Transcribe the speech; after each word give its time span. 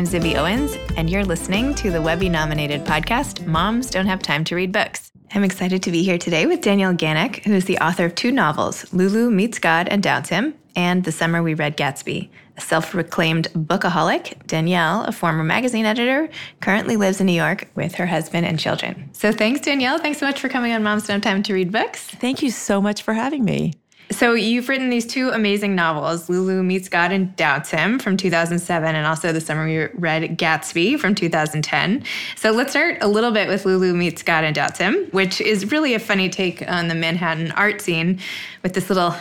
I'm 0.00 0.06
Zibby 0.06 0.34
Owens, 0.34 0.78
and 0.96 1.10
you're 1.10 1.26
listening 1.26 1.74
to 1.74 1.90
the 1.90 2.00
Webby 2.00 2.30
nominated 2.30 2.86
podcast, 2.86 3.46
Moms 3.46 3.90
Don't 3.90 4.06
Have 4.06 4.22
Time 4.22 4.44
to 4.44 4.54
Read 4.54 4.72
Books. 4.72 5.12
I'm 5.34 5.44
excited 5.44 5.82
to 5.82 5.90
be 5.90 6.02
here 6.02 6.16
today 6.16 6.46
with 6.46 6.62
Danielle 6.62 6.94
Ganek, 6.94 7.44
who 7.44 7.52
is 7.52 7.66
the 7.66 7.76
author 7.80 8.06
of 8.06 8.14
two 8.14 8.32
novels, 8.32 8.90
Lulu 8.94 9.30
Meets 9.30 9.58
God 9.58 9.88
and 9.88 10.02
Doubts 10.02 10.30
Him, 10.30 10.54
and 10.74 11.04
The 11.04 11.12
Summer 11.12 11.42
We 11.42 11.52
Read 11.52 11.76
Gatsby. 11.76 12.30
A 12.56 12.60
self 12.62 12.94
reclaimed 12.94 13.48
bookaholic, 13.52 14.46
Danielle, 14.46 15.04
a 15.04 15.12
former 15.12 15.44
magazine 15.44 15.84
editor, 15.84 16.30
currently 16.62 16.96
lives 16.96 17.20
in 17.20 17.26
New 17.26 17.34
York 17.34 17.68
with 17.74 17.96
her 17.96 18.06
husband 18.06 18.46
and 18.46 18.58
children. 18.58 19.10
So 19.12 19.32
thanks, 19.32 19.60
Danielle. 19.60 19.98
Thanks 19.98 20.18
so 20.18 20.24
much 20.24 20.40
for 20.40 20.48
coming 20.48 20.72
on 20.72 20.82
Moms 20.82 21.08
Don't 21.08 21.22
Have 21.22 21.34
Time 21.34 21.42
to 21.42 21.52
Read 21.52 21.72
Books. 21.72 22.06
Thank 22.06 22.42
you 22.42 22.50
so 22.50 22.80
much 22.80 23.02
for 23.02 23.12
having 23.12 23.44
me. 23.44 23.74
So 24.12 24.34
you've 24.34 24.68
written 24.68 24.90
these 24.90 25.06
two 25.06 25.28
amazing 25.30 25.76
novels, 25.76 26.28
Lulu 26.28 26.64
Meets 26.64 26.88
God 26.88 27.12
and 27.12 27.34
Doubts 27.36 27.70
Him 27.70 28.00
from 28.00 28.16
2007 28.16 28.94
and 28.94 29.06
also 29.06 29.32
The 29.32 29.40
Summer 29.40 29.64
We 29.64 29.86
Read 29.94 30.36
Gatsby 30.36 30.98
from 30.98 31.14
2010. 31.14 32.02
So 32.34 32.50
let's 32.50 32.72
start 32.72 32.98
a 33.02 33.06
little 33.06 33.30
bit 33.30 33.46
with 33.46 33.64
Lulu 33.64 33.94
Meets 33.94 34.24
God 34.24 34.42
and 34.42 34.54
Doubts 34.54 34.78
Him, 34.78 35.06
which 35.12 35.40
is 35.40 35.70
really 35.70 35.94
a 35.94 36.00
funny 36.00 36.28
take 36.28 36.68
on 36.68 36.88
the 36.88 36.94
Manhattan 36.96 37.52
art 37.52 37.80
scene 37.80 38.18
with 38.64 38.72
this 38.72 38.88
little 38.88 39.14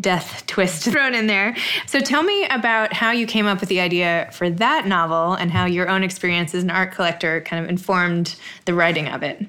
death 0.00 0.44
twist 0.46 0.84
thrown 0.92 1.14
in 1.14 1.26
there. 1.26 1.56
So 1.86 1.98
tell 1.98 2.22
me 2.22 2.46
about 2.46 2.92
how 2.92 3.10
you 3.10 3.26
came 3.26 3.46
up 3.46 3.58
with 3.58 3.68
the 3.68 3.80
idea 3.80 4.30
for 4.32 4.48
that 4.48 4.86
novel 4.86 5.34
and 5.34 5.50
how 5.50 5.64
your 5.64 5.88
own 5.88 6.04
experience 6.04 6.54
as 6.54 6.62
an 6.62 6.70
art 6.70 6.92
collector 6.92 7.40
kind 7.40 7.64
of 7.64 7.68
informed 7.68 8.36
the 8.64 8.74
writing 8.74 9.08
of 9.08 9.24
it. 9.24 9.44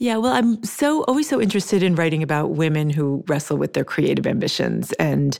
Yeah, 0.00 0.16
well, 0.16 0.32
I'm 0.32 0.64
so 0.64 1.04
always 1.04 1.28
so 1.28 1.42
interested 1.42 1.82
in 1.82 1.94
writing 1.94 2.22
about 2.22 2.52
women 2.52 2.88
who 2.88 3.22
wrestle 3.28 3.58
with 3.58 3.74
their 3.74 3.84
creative 3.84 4.26
ambitions. 4.26 4.92
And 4.92 5.38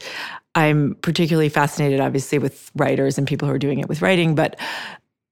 I'm 0.54 0.96
particularly 0.96 1.48
fascinated, 1.48 1.98
obviously, 1.98 2.38
with 2.38 2.70
writers 2.76 3.16
and 3.16 3.26
people 3.26 3.48
who 3.48 3.54
are 3.54 3.59
doing 3.59 3.79
it 3.79 3.88
with 3.88 4.02
writing, 4.02 4.35
but 4.35 4.60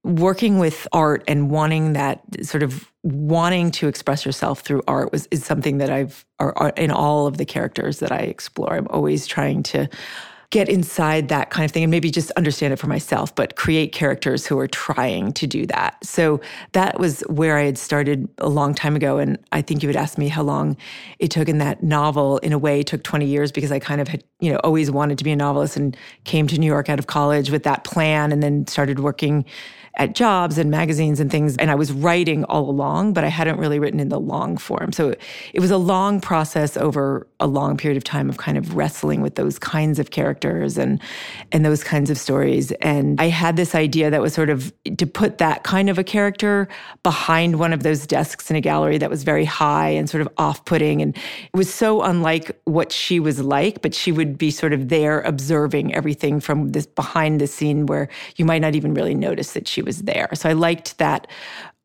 working 0.03 0.57
with 0.57 0.87
art 0.93 1.23
and 1.27 1.51
wanting 1.51 1.93
that 1.93 2.23
sort 2.43 2.63
of 2.63 2.91
wanting 3.03 3.69
to 3.69 3.87
express 3.87 4.25
yourself 4.25 4.61
through 4.61 4.81
art 4.87 5.11
was 5.11 5.27
is 5.29 5.45
something 5.45 5.77
that 5.77 5.91
I've 5.91 6.25
are, 6.39 6.73
in 6.75 6.89
all 6.89 7.27
of 7.27 7.37
the 7.37 7.45
characters 7.45 7.99
that 7.99 8.11
I 8.11 8.19
explore. 8.21 8.73
I'm 8.73 8.87
always 8.87 9.27
trying 9.27 9.61
to 9.63 9.87
get 10.51 10.67
inside 10.67 11.27
that 11.27 11.51
kind 11.51 11.63
of 11.63 11.71
thing 11.71 11.83
and 11.83 11.91
maybe 11.91 12.09
just 12.09 12.31
understand 12.31 12.73
it 12.73 12.77
for 12.77 12.87
myself, 12.87 13.33
but 13.35 13.55
create 13.55 13.91
characters 13.91 14.47
who 14.47 14.57
are 14.57 14.67
trying 14.67 15.31
to 15.33 15.45
do 15.45 15.67
that. 15.67 16.03
So 16.03 16.41
that 16.71 16.99
was 16.99 17.21
where 17.21 17.57
I 17.57 17.63
had 17.63 17.77
started 17.77 18.27
a 18.39 18.49
long 18.49 18.73
time 18.73 18.95
ago. 18.95 19.19
And 19.19 19.37
I 19.51 19.61
think 19.61 19.83
you 19.83 19.89
would 19.89 19.95
ask 19.95 20.17
me 20.17 20.27
how 20.27 20.41
long 20.41 20.75
it 21.19 21.29
took 21.29 21.49
in 21.49 21.59
that 21.59 21.83
novel. 21.83 22.39
In 22.39 22.51
a 22.51 22.57
way, 22.57 22.81
took 22.81 23.03
20 23.03 23.27
years 23.27 23.51
because 23.51 23.71
I 23.71 23.77
kind 23.77 24.01
of 24.01 24.07
had, 24.07 24.23
you 24.39 24.51
know, 24.51 24.57
always 24.63 24.89
wanted 24.89 25.19
to 25.19 25.23
be 25.23 25.31
a 25.31 25.35
novelist 25.35 25.77
and 25.77 25.95
came 26.23 26.47
to 26.47 26.57
New 26.57 26.65
York 26.65 26.89
out 26.89 26.97
of 26.97 27.05
college 27.05 27.51
with 27.51 27.63
that 27.63 27.83
plan 27.83 28.31
and 28.31 28.41
then 28.41 28.65
started 28.65 28.99
working 28.99 29.45
at 29.95 30.15
jobs 30.15 30.57
and 30.57 30.71
magazines 30.71 31.19
and 31.19 31.31
things. 31.31 31.57
And 31.57 31.69
I 31.69 31.75
was 31.75 31.91
writing 31.91 32.43
all 32.45 32.69
along, 32.69 33.13
but 33.13 33.23
I 33.23 33.27
hadn't 33.27 33.57
really 33.57 33.79
written 33.79 33.99
in 33.99 34.09
the 34.09 34.19
long 34.19 34.57
form. 34.57 34.91
So 34.91 35.13
it 35.53 35.59
was 35.59 35.71
a 35.71 35.77
long 35.77 36.21
process 36.21 36.77
over 36.77 37.27
a 37.39 37.47
long 37.47 37.77
period 37.77 37.97
of 37.97 38.03
time 38.03 38.29
of 38.29 38.37
kind 38.37 38.57
of 38.57 38.75
wrestling 38.75 39.21
with 39.21 39.35
those 39.35 39.57
kinds 39.59 39.99
of 39.99 40.11
characters 40.11 40.77
and 40.77 41.01
and 41.51 41.65
those 41.65 41.83
kinds 41.83 42.09
of 42.09 42.17
stories. 42.17 42.71
And 42.81 43.19
I 43.19 43.27
had 43.27 43.55
this 43.55 43.75
idea 43.75 44.09
that 44.09 44.21
was 44.21 44.33
sort 44.33 44.49
of 44.49 44.73
to 44.97 45.05
put 45.07 45.37
that 45.39 45.63
kind 45.63 45.89
of 45.89 45.97
a 45.97 46.03
character 46.03 46.67
behind 47.03 47.59
one 47.59 47.73
of 47.73 47.83
those 47.83 48.05
desks 48.05 48.49
in 48.49 48.55
a 48.55 48.61
gallery 48.61 48.97
that 48.97 49.09
was 49.09 49.23
very 49.23 49.45
high 49.45 49.89
and 49.89 50.09
sort 50.09 50.21
of 50.21 50.29
off-putting. 50.37 51.01
And 51.01 51.15
it 51.15 51.57
was 51.57 51.73
so 51.73 52.01
unlike 52.01 52.59
what 52.65 52.91
she 52.91 53.19
was 53.19 53.39
like, 53.41 53.81
but 53.81 53.93
she 53.93 54.11
would 54.11 54.37
be 54.37 54.51
sort 54.51 54.73
of 54.73 54.89
there 54.89 55.21
observing 55.21 55.93
everything 55.93 56.39
from 56.39 56.69
this 56.69 56.85
behind 56.85 57.41
the 57.41 57.47
scene 57.47 57.85
where 57.85 58.09
you 58.35 58.45
might 58.45 58.59
not 58.59 58.75
even 58.75 58.93
really 58.93 59.15
notice 59.15 59.53
that 59.53 59.67
she 59.67 59.78
was 59.81 59.89
was 59.89 60.03
there. 60.03 60.29
So 60.33 60.49
I 60.49 60.53
liked 60.53 60.97
that 60.97 61.27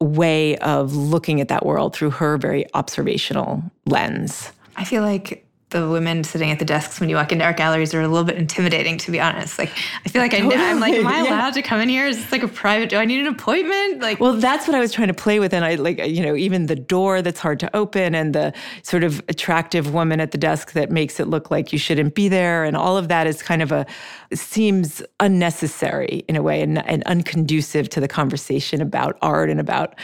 way 0.00 0.56
of 0.58 0.94
looking 0.94 1.40
at 1.40 1.48
that 1.48 1.64
world 1.64 1.94
through 1.94 2.10
her 2.10 2.36
very 2.36 2.66
observational 2.74 3.62
lens. 3.86 4.52
I 4.76 4.84
feel 4.84 5.02
like 5.02 5.43
the 5.74 5.88
women 5.88 6.22
sitting 6.22 6.52
at 6.52 6.60
the 6.60 6.64
desks 6.64 7.00
when 7.00 7.08
you 7.08 7.16
walk 7.16 7.32
into 7.32 7.44
art 7.44 7.56
galleries 7.56 7.92
are 7.94 8.00
a 8.00 8.06
little 8.06 8.24
bit 8.24 8.36
intimidating, 8.36 8.96
to 8.98 9.10
be 9.10 9.20
honest. 9.20 9.58
Like, 9.58 9.70
I 10.06 10.08
feel 10.08 10.22
like 10.22 10.32
I, 10.32 10.36
am 10.36 10.78
like, 10.78 10.94
am 10.94 11.06
I 11.06 11.18
allowed 11.18 11.56
yeah. 11.56 11.62
to 11.62 11.62
come 11.62 11.80
in 11.80 11.88
here? 11.88 12.06
Is 12.06 12.16
this 12.16 12.30
like 12.30 12.44
a 12.44 12.48
private? 12.48 12.90
Do 12.90 12.96
I 12.96 13.04
need 13.04 13.20
an 13.20 13.26
appointment? 13.26 14.00
Like, 14.00 14.20
well, 14.20 14.34
that's 14.34 14.68
what 14.68 14.76
I 14.76 14.80
was 14.80 14.92
trying 14.92 15.08
to 15.08 15.14
play 15.14 15.40
with, 15.40 15.52
and 15.52 15.64
I 15.64 15.74
like, 15.74 15.98
you 15.98 16.22
know, 16.22 16.36
even 16.36 16.66
the 16.66 16.76
door 16.76 17.22
that's 17.22 17.40
hard 17.40 17.58
to 17.60 17.76
open, 17.76 18.14
and 18.14 18.34
the 18.34 18.52
sort 18.82 19.02
of 19.02 19.20
attractive 19.28 19.92
woman 19.92 20.20
at 20.20 20.30
the 20.30 20.38
desk 20.38 20.72
that 20.72 20.92
makes 20.92 21.18
it 21.18 21.26
look 21.26 21.50
like 21.50 21.72
you 21.72 21.78
shouldn't 21.78 22.14
be 22.14 22.28
there, 22.28 22.62
and 22.62 22.76
all 22.76 22.96
of 22.96 23.08
that 23.08 23.26
is 23.26 23.42
kind 23.42 23.60
of 23.60 23.72
a 23.72 23.84
seems 24.32 25.02
unnecessary 25.18 26.24
in 26.28 26.36
a 26.36 26.42
way, 26.42 26.62
and, 26.62 26.86
and 26.86 27.02
unconducive 27.06 27.88
to 27.88 28.00
the 28.00 28.08
conversation 28.08 28.80
about 28.80 29.18
art 29.22 29.50
and 29.50 29.58
about, 29.58 29.96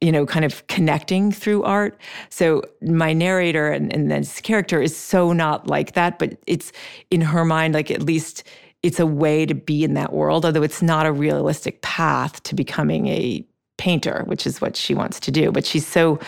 you 0.00 0.12
know, 0.12 0.24
kind 0.24 0.44
of 0.44 0.64
connecting 0.68 1.32
through 1.32 1.64
art. 1.64 1.98
So 2.28 2.62
my 2.80 3.12
narrator 3.12 3.72
and, 3.72 3.92
and 3.92 4.10
this 4.10 4.40
character 4.40 4.80
is 4.80 4.96
so 4.96 5.15
so 5.16 5.32
not 5.32 5.66
like 5.66 5.92
that, 5.92 6.18
but 6.18 6.36
it's 6.46 6.72
in 7.10 7.22
her 7.22 7.42
mind, 7.42 7.72
like 7.72 7.90
at 7.90 8.02
least 8.02 8.44
it's 8.82 9.00
a 9.00 9.06
way 9.06 9.46
to 9.46 9.54
be 9.54 9.82
in 9.82 9.94
that 9.94 10.12
world, 10.12 10.44
although 10.44 10.62
it's 10.62 10.82
not 10.82 11.06
a 11.06 11.12
realistic 11.12 11.80
path 11.80 12.42
to 12.42 12.54
becoming 12.54 13.06
a 13.06 13.42
painter, 13.78 14.24
which 14.26 14.46
is 14.46 14.60
what 14.60 14.76
she 14.76 14.94
wants 14.94 15.18
to 15.20 15.30
do. 15.30 15.50
But 15.50 15.64
she's 15.64 15.86
so 15.86 16.20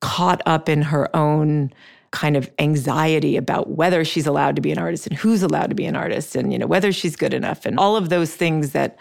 caught 0.00 0.42
up 0.44 0.68
in 0.68 0.82
her 0.82 1.08
own 1.14 1.72
kind 2.10 2.36
of 2.36 2.50
anxiety 2.58 3.36
about 3.36 3.70
whether 3.70 4.04
she's 4.04 4.26
allowed 4.26 4.56
to 4.56 4.62
be 4.62 4.72
an 4.72 4.78
artist 4.78 5.06
and 5.06 5.16
who's 5.16 5.44
allowed 5.44 5.68
to 5.68 5.76
be 5.76 5.86
an 5.86 5.94
artist 5.94 6.34
and 6.34 6.52
you 6.52 6.58
know 6.58 6.66
whether 6.66 6.90
she's 6.90 7.14
good 7.14 7.32
enough 7.32 7.64
and 7.64 7.78
all 7.78 7.94
of 7.94 8.08
those 8.08 8.34
things 8.34 8.72
that 8.72 8.98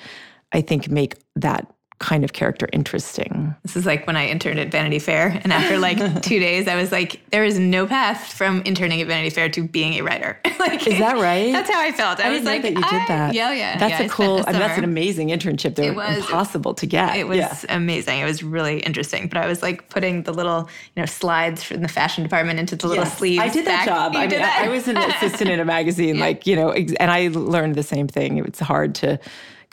I 0.52 0.62
think 0.62 0.88
make 0.92 1.16
that 1.36 1.66
kind 2.00 2.26
of 2.26 2.34
character 2.34 2.68
interesting. 2.74 3.56
This 3.64 3.78
is 3.78 3.86
like 3.86 4.06
when 4.06 4.18
I 4.18 4.28
interned 4.28 4.60
at 4.60 4.70
Vanity 4.70 5.00
Fair. 5.00 5.40
And 5.44 5.54
after 5.54 5.78
like 5.78 5.98
two 6.22 6.40
days, 6.40 6.68
I 6.68 6.76
was 6.76 6.92
like, 6.92 7.22
there 7.32 7.46
is 7.46 7.58
no 7.58 7.88
path 7.88 8.34
from 8.34 8.62
interning 8.64 9.02
at 9.02 9.08
Vanity 9.08 9.30
Fair 9.30 9.48
to 9.50 9.66
being 9.66 9.94
a 9.94 10.02
writer. 10.02 10.38
like, 10.60 10.86
is 10.86 11.00
that 11.00 11.16
right? 11.16 11.54
That's 11.54 11.70
how 11.70 11.80
I 11.80 11.94
felt. 11.94 12.20
I, 12.20 12.28
I 12.28 12.32
was 12.32 12.44
like, 12.44 12.64
that 12.64 12.74
you 12.74 12.82
did 12.82 13.08
that. 13.08 13.34
Yeah, 13.34 13.54
yeah. 13.54 13.78
That's 13.78 14.00
yeah, 14.00 14.06
a 14.06 14.10
cool, 14.10 14.44
I 14.46 14.52
mean, 14.52 14.60
that's 14.60 14.78
an 14.78 14.84
amazing 14.84 15.30
internship. 15.30 15.76
They're 15.76 15.94
it 15.94 15.96
was, 15.96 16.18
impossible 16.18 16.74
to 16.74 16.86
get. 16.86 17.16
It 17.16 17.28
was 17.28 17.38
yeah. 17.38 17.56
amazing. 17.70 18.20
It 18.20 18.26
was 18.26 18.44
really 18.44 18.80
interesting. 18.80 19.30
But 19.30 19.38
I 19.38 19.48
was 19.48 19.62
like 19.62 19.88
putting 19.90 20.24
the 20.24 20.34
little, 20.34 20.70
you 20.96 21.02
know, 21.02 21.06
slides 21.06 21.64
from 21.64 21.82
the 21.82 21.88
fashion 21.88 22.24
department 22.24 22.60
into 22.60 22.76
the 22.76 22.88
little 22.88 23.06
yes, 23.06 23.18
sleeves. 23.18 23.42
I 23.42 23.48
did 23.48 23.66
that 23.66 23.86
back. 23.86 23.88
job. 23.88 24.14
You 24.14 24.20
I 24.20 24.28
mean, 24.28 24.42
I 24.42 24.68
was 24.68 24.90
an 24.90 24.98
assistant 24.98 25.50
in 25.50 25.62
a 25.62 25.66
magazine, 25.76 26.16
yeah. 26.16 26.26
like, 26.26 26.46
you 26.46 26.58
know, 26.58 26.72
and 26.72 27.10
I 27.10 27.30
learned 27.30 27.76
the 27.76 27.84
same 27.84 28.10
thing. 28.10 28.40
It's 28.40 28.60
hard 28.60 28.96
to, 28.96 29.18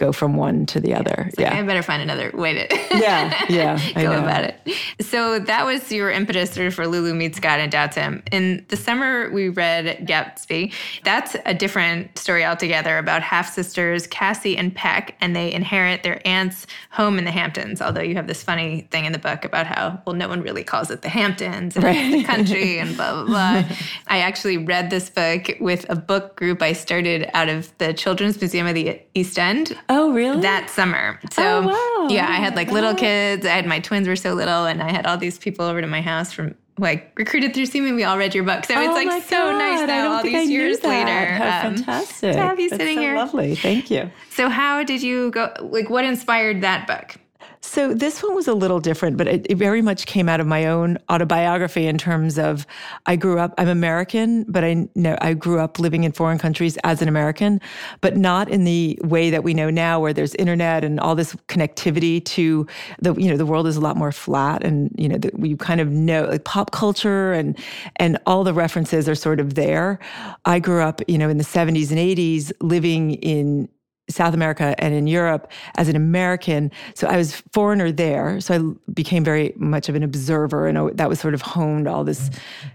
go 0.02 0.10
from 0.10 0.36
one 0.36 0.66
to 0.66 0.80
the 0.80 0.94
other. 0.94 1.30
Yeah, 1.38 1.50
like, 1.50 1.58
I 1.58 1.62
better 1.62 1.82
find 1.82 2.02
another 2.02 2.32
way 2.34 2.54
to 2.54 2.98
yeah, 2.98 3.44
yeah, 3.48 3.78
I 3.94 4.02
go 4.02 4.18
about 4.18 4.42
it. 4.42 4.56
So 5.00 5.38
that 5.38 5.64
was 5.64 5.92
your 5.92 6.10
impetus 6.10 6.56
for 6.74 6.86
Lulu 6.88 7.14
Meets 7.14 7.38
God 7.38 7.60
and 7.60 7.70
Doubts 7.70 7.96
Him. 7.96 8.22
In 8.32 8.64
the 8.68 8.76
summer, 8.76 9.30
we 9.30 9.48
read 9.48 10.04
Gatsby. 10.06 10.72
That's 11.04 11.36
a 11.46 11.54
different 11.54 12.18
story 12.18 12.44
altogether 12.44 12.98
about 12.98 13.22
half 13.22 13.52
sisters 13.52 14.08
Cassie 14.08 14.56
and 14.56 14.74
Peck, 14.74 15.14
and 15.20 15.36
they 15.36 15.52
inherit 15.52 16.02
their 16.02 16.20
aunt's 16.26 16.66
home 16.91 17.16
in 17.16 17.24
the 17.24 17.30
Hamptons. 17.30 17.80
Although 17.80 18.02
you 18.02 18.16
have 18.16 18.26
this 18.26 18.42
funny 18.42 18.88
thing 18.91 19.04
in 19.04 19.12
the 19.12 19.20
book 19.20 19.44
about 19.44 19.66
how 19.66 20.02
well 20.04 20.16
no 20.16 20.28
one 20.28 20.42
really 20.42 20.64
calls 20.64 20.91
it 20.91 21.02
the 21.02 21.08
Hamptons 21.08 21.76
and 21.76 21.84
right. 21.84 22.10
the 22.10 22.24
country 22.24 22.78
and 22.80 22.96
blah 22.96 23.12
blah 23.12 23.24
blah. 23.24 23.76
I 24.08 24.18
actually 24.18 24.58
read 24.58 24.91
this 24.91 25.10
book 25.10 25.52
with 25.60 25.86
a 25.88 25.94
book 25.94 26.34
group 26.34 26.60
I 26.60 26.72
started 26.72 27.30
out 27.34 27.48
of 27.48 27.72
the 27.78 27.94
Children's 27.94 28.41
Museum 28.41 28.66
of 28.66 28.74
the 28.74 29.00
East 29.14 29.38
End. 29.38 29.78
Oh, 29.94 30.10
really? 30.10 30.41
That 30.41 30.70
summer. 30.70 31.20
So, 31.32 31.42
oh, 31.42 31.66
wow. 31.66 32.08
yeah, 32.08 32.26
I 32.26 32.36
had 32.36 32.56
like 32.56 32.70
little 32.70 32.94
kids. 32.94 33.44
I 33.44 33.50
had 33.50 33.66
my 33.66 33.78
twins 33.78 34.08
were 34.08 34.16
so 34.16 34.32
little, 34.32 34.64
and 34.64 34.82
I 34.82 34.91
had 34.91 35.04
all 35.04 35.19
these 35.19 35.38
people 35.38 35.66
over 35.66 35.82
to 35.82 35.86
my 35.86 36.00
house 36.00 36.32
from 36.32 36.54
like 36.78 37.12
recruited 37.19 37.53
through 37.53 37.66
Seaman. 37.66 37.94
We 37.94 38.04
all 38.04 38.16
read 38.16 38.34
your 38.34 38.44
book, 38.44 38.64
so 38.64 38.75
oh 38.75 38.80
it's 38.80 38.94
like 38.94 39.22
so 39.24 39.36
God. 39.36 39.59
nice 39.59 39.86
now, 39.86 40.16
all 40.16 40.22
these 40.22 40.48
years 40.48 40.83
later. 40.83 41.34
How 41.34 41.68
um, 41.68 41.77
fantastic! 41.77 42.33
To 42.33 42.39
have 42.39 42.59
you 42.59 42.71
That's 42.71 42.80
sitting 42.80 42.97
so 42.97 43.03
here, 43.03 43.16
lovely. 43.16 43.54
Thank 43.54 43.91
you. 43.91 44.10
So, 44.30 44.48
how 44.48 44.83
did 44.83 45.03
you 45.03 45.30
go? 45.30 45.53
Like, 45.60 45.91
what 45.91 46.06
inspired 46.06 46.62
that 46.62 46.86
book? 46.86 47.16
So 47.64 47.94
this 47.94 48.24
one 48.24 48.34
was 48.34 48.48
a 48.48 48.54
little 48.54 48.80
different, 48.80 49.16
but 49.16 49.28
it, 49.28 49.47
it, 49.48 49.54
very 49.54 49.82
much 49.82 50.06
came 50.06 50.28
out 50.28 50.41
of 50.41 50.48
my 50.48 50.66
own 50.66 50.98
autobiography 51.09 51.86
in 51.86 51.97
terms 51.97 52.36
of 52.36 52.66
I 53.06 53.14
grew 53.14 53.38
up. 53.38 53.54
I'm 53.56 53.68
American, 53.68 54.44
but 54.48 54.64
I 54.64 54.88
know 54.97 55.16
I 55.20 55.34
grew 55.34 55.60
up 55.60 55.78
living 55.78 56.03
in 56.03 56.10
foreign 56.10 56.38
countries 56.38 56.76
as 56.82 57.00
an 57.00 57.09
American, 57.09 57.60
but 58.00 58.16
not 58.16 58.48
in 58.48 58.64
the 58.64 58.98
way 59.04 59.30
that 59.30 59.44
we 59.44 59.54
know 59.54 59.70
now, 59.70 60.00
where 60.00 60.12
there's 60.12 60.34
internet 60.34 60.82
and 60.82 60.98
all 60.98 61.14
this 61.14 61.36
connectivity 61.47 62.22
to 62.24 62.66
the 63.00 63.14
you 63.14 63.30
know 63.30 63.36
the 63.36 63.47
world 63.47 63.68
is 63.68 63.76
a 63.76 63.80
lot 63.80 63.97
more 63.97 64.10
flat, 64.10 64.65
and 64.65 64.91
you 64.98 65.08
know 65.08 65.16
the, 65.16 65.30
you 65.38 65.56
kind 65.56 65.80
of 65.80 65.88
know 65.88 66.24
like 66.24 66.42
pop 66.42 66.72
culture 66.72 67.32
and 67.32 67.56
and 67.97 68.18
all 68.26 68.42
the 68.42 68.53
references 68.53 69.08
are 69.08 69.15
sort 69.15 69.38
of 69.38 69.54
there. 69.54 70.00
I 70.44 70.58
grew 70.58 70.82
up, 70.82 71.00
you 71.06 71.16
know, 71.16 71.28
in 71.28 71.38
the 71.38 71.44
70s 71.44 71.91
and 71.91 71.98
80s, 71.98 72.50
living 72.60 73.12
in 73.15 73.68
South 74.12 74.34
America 74.34 74.74
and 74.78 74.94
in 74.94 75.06
Europe 75.06 75.50
as 75.76 75.88
an 75.88 75.97
American. 75.97 76.70
So 76.94 77.09
I 77.09 77.16
was 77.16 77.42
foreigner 77.53 77.91
there. 77.91 78.41
So 78.41 78.54
I 78.54 78.91
became 78.92 79.24
very 79.24 79.53
much 79.56 79.88
of 79.88 79.94
an 79.94 80.03
observer, 80.03 80.66
and 80.66 80.78
oh, 80.78 80.91
that 80.94 81.09
was 81.09 81.20
sort 81.20 81.34
of 81.34 81.42
honed 81.42 81.88
all 81.88 82.04
this 82.04 82.30